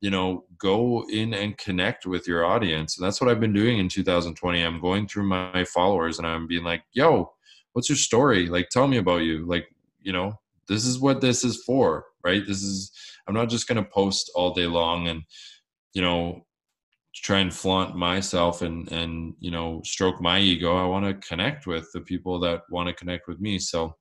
[0.00, 2.98] you know, go in and connect with your audience.
[2.98, 4.62] And that's what I've been doing in 2020.
[4.62, 7.32] I'm going through my followers and I'm being like, yo,
[7.72, 8.48] what's your story?
[8.48, 9.46] Like, tell me about you.
[9.46, 9.66] Like,
[10.00, 10.34] you know,
[10.68, 12.42] this is what this is for, right?
[12.46, 12.92] This is,
[13.26, 15.22] I'm not just going to post all day long and,
[15.92, 16.46] you know,
[17.22, 21.66] try and flaunt myself and and you know stroke my ego i want to connect
[21.66, 23.58] with the people that want to connect with me.
[23.58, 23.96] So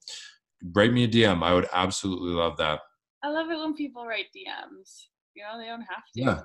[0.74, 2.80] write me a dm i would absolutely love that.
[3.24, 6.22] I love it when people write dms you know they don't have to.
[6.22, 6.39] Yeah.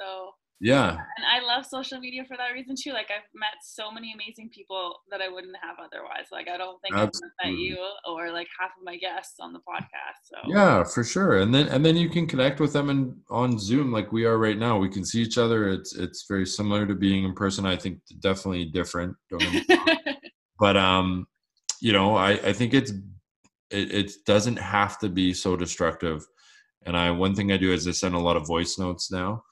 [0.00, 3.90] So yeah and i love social media for that reason too like i've met so
[3.90, 7.30] many amazing people that i wouldn't have otherwise like i don't think Absolutely.
[7.42, 7.76] i've met you
[8.08, 11.66] or like half of my guests on the podcast so yeah for sure and then
[11.68, 14.78] and then you can connect with them and on zoom like we are right now
[14.78, 17.98] we can see each other it's it's very similar to being in person i think
[18.20, 19.16] definitely different
[20.58, 21.26] but um
[21.80, 22.92] you know i i think it's
[23.70, 26.24] it, it doesn't have to be so destructive
[26.86, 29.42] and i one thing i do is i send a lot of voice notes now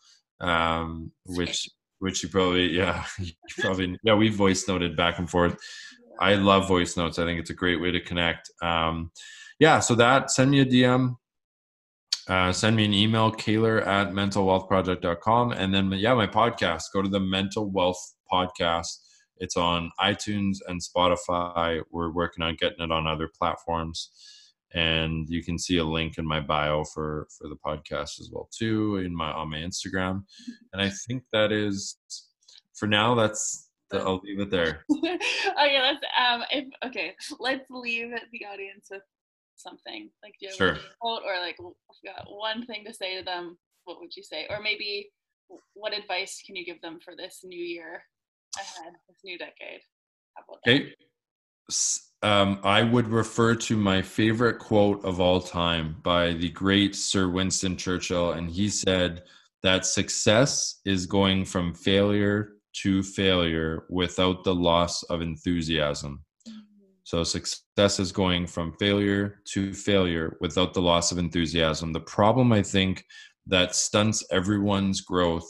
[0.43, 1.69] um, which
[2.01, 5.57] which you probably yeah you probably yeah we voice noted back and forth.
[6.21, 7.19] I love voice notes.
[7.19, 8.51] I think it's a great way to connect.
[8.61, 9.11] Um,
[9.59, 11.17] yeah, so that send me a DM.
[12.29, 15.53] Uh, send me an email, Kaylor at mentalwealthproject.com.
[15.53, 18.01] And then, yeah, my podcast, go to the Mental Wealth
[18.33, 18.99] Podcast.
[19.39, 21.83] It's on iTunes and Spotify.
[21.91, 24.11] We're working on getting it on other platforms.
[24.75, 28.49] And you can see a link in my bio for for the podcast as well
[28.57, 30.25] too in my on my Instagram.
[30.73, 31.99] And I think that is
[32.75, 34.85] for now that's the, I'll leave it there.
[34.93, 39.03] okay, let's um if okay, let's leave the audience with
[39.57, 40.11] something.
[40.23, 40.73] Like do you have Sure.
[40.73, 44.17] a quote or like if you got one thing to say to them, what would
[44.17, 44.47] you say?
[44.49, 45.11] Or maybe
[45.75, 48.05] what advice can you give them for this new year
[48.57, 49.81] ahead, this new decade?
[50.39, 50.73] About that?
[52.23, 57.29] Um, I would refer to my favorite quote of all time by the great Sir
[57.29, 59.25] Winston Churchill, and he said
[59.65, 66.25] that success is going from failure to failure without the loss of enthusiasm.
[67.05, 71.93] So success is going from failure to failure without the loss of enthusiasm.
[71.93, 73.05] The problem I think
[73.47, 75.49] that stunts everyone's growth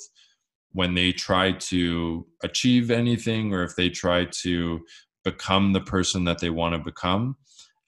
[0.73, 4.81] when they try to achieve anything or if they try to
[5.25, 7.37] become the person that they want to become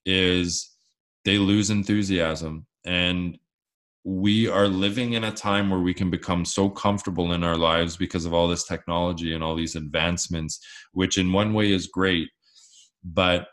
[0.05, 0.71] is
[1.25, 2.67] they lose enthusiasm.
[2.85, 3.39] And
[4.05, 7.97] we are living in a time where we can become so comfortable in our lives
[7.97, 10.61] because of all this technology and all these advancements
[10.93, 12.29] which in one way is great.
[13.03, 13.49] But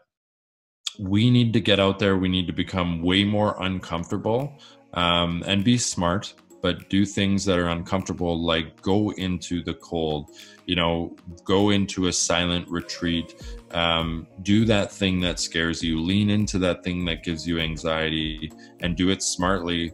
[1.00, 2.18] we need to get out there.
[2.18, 4.60] We need to become way more uncomfortable
[4.94, 10.30] um, and be smart but do things that are uncomfortable like go into the cold
[10.66, 13.36] you know go into a silent retreat
[13.74, 18.52] um, do that thing that scares you lean into that thing that gives you anxiety
[18.82, 19.94] and do it smartly.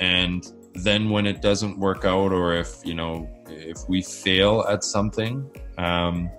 [0.00, 4.84] And then when it doesn't work out or if you know if we fail at
[4.84, 6.30] something um,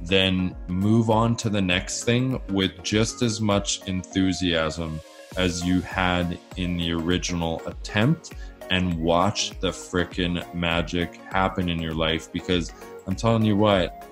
[0.00, 4.98] then move on to the next thing with just as much enthusiasm
[5.36, 8.32] as you had in the original attempt
[8.72, 12.72] and watch the frickin' magic happen in your life because
[13.06, 14.08] I'm telling you what,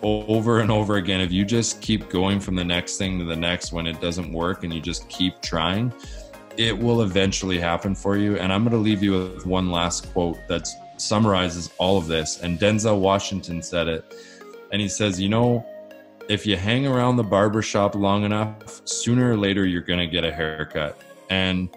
[0.00, 3.36] over and over again, if you just keep going from the next thing to the
[3.36, 5.92] next when it doesn't work and you just keep trying,
[6.56, 8.38] it will eventually happen for you.
[8.38, 10.66] And I'm going to leave you with one last quote that
[10.96, 12.40] summarizes all of this.
[12.40, 14.14] And Denzel Washington said it.
[14.72, 15.66] And he says, You know,
[16.30, 20.06] if you hang around the barber shop long enough, sooner or later you're going to
[20.06, 20.98] get a haircut.
[21.28, 21.68] And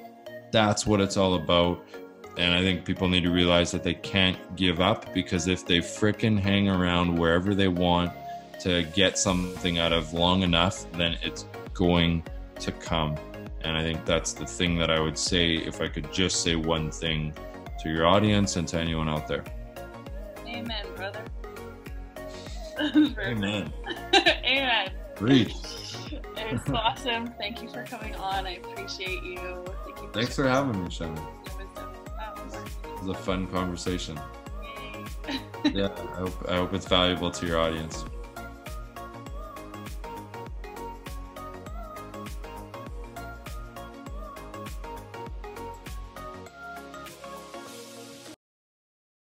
[0.52, 1.84] that's what it's all about.
[2.38, 5.80] And I think people need to realize that they can't give up because if they
[5.80, 8.14] frickin' hang around wherever they want
[8.62, 12.24] to get something out of long enough, then it's going
[12.60, 13.16] to come.
[13.62, 16.56] And I think that's the thing that I would say if I could just say
[16.56, 17.34] one thing
[17.80, 19.44] to your audience and to anyone out there.
[20.48, 21.24] Amen, brother.
[22.80, 23.74] Amen.
[24.16, 24.92] Amen.
[25.16, 25.54] Preach.
[26.36, 27.34] It's awesome.
[27.40, 28.46] Thank you for coming on.
[28.46, 29.66] I appreciate you.
[29.86, 31.18] Thank you Thanks for having me, Shannon.
[32.54, 34.20] It was a fun conversation.
[35.74, 38.06] Yeah, I hope, I hope it's valuable to your audience.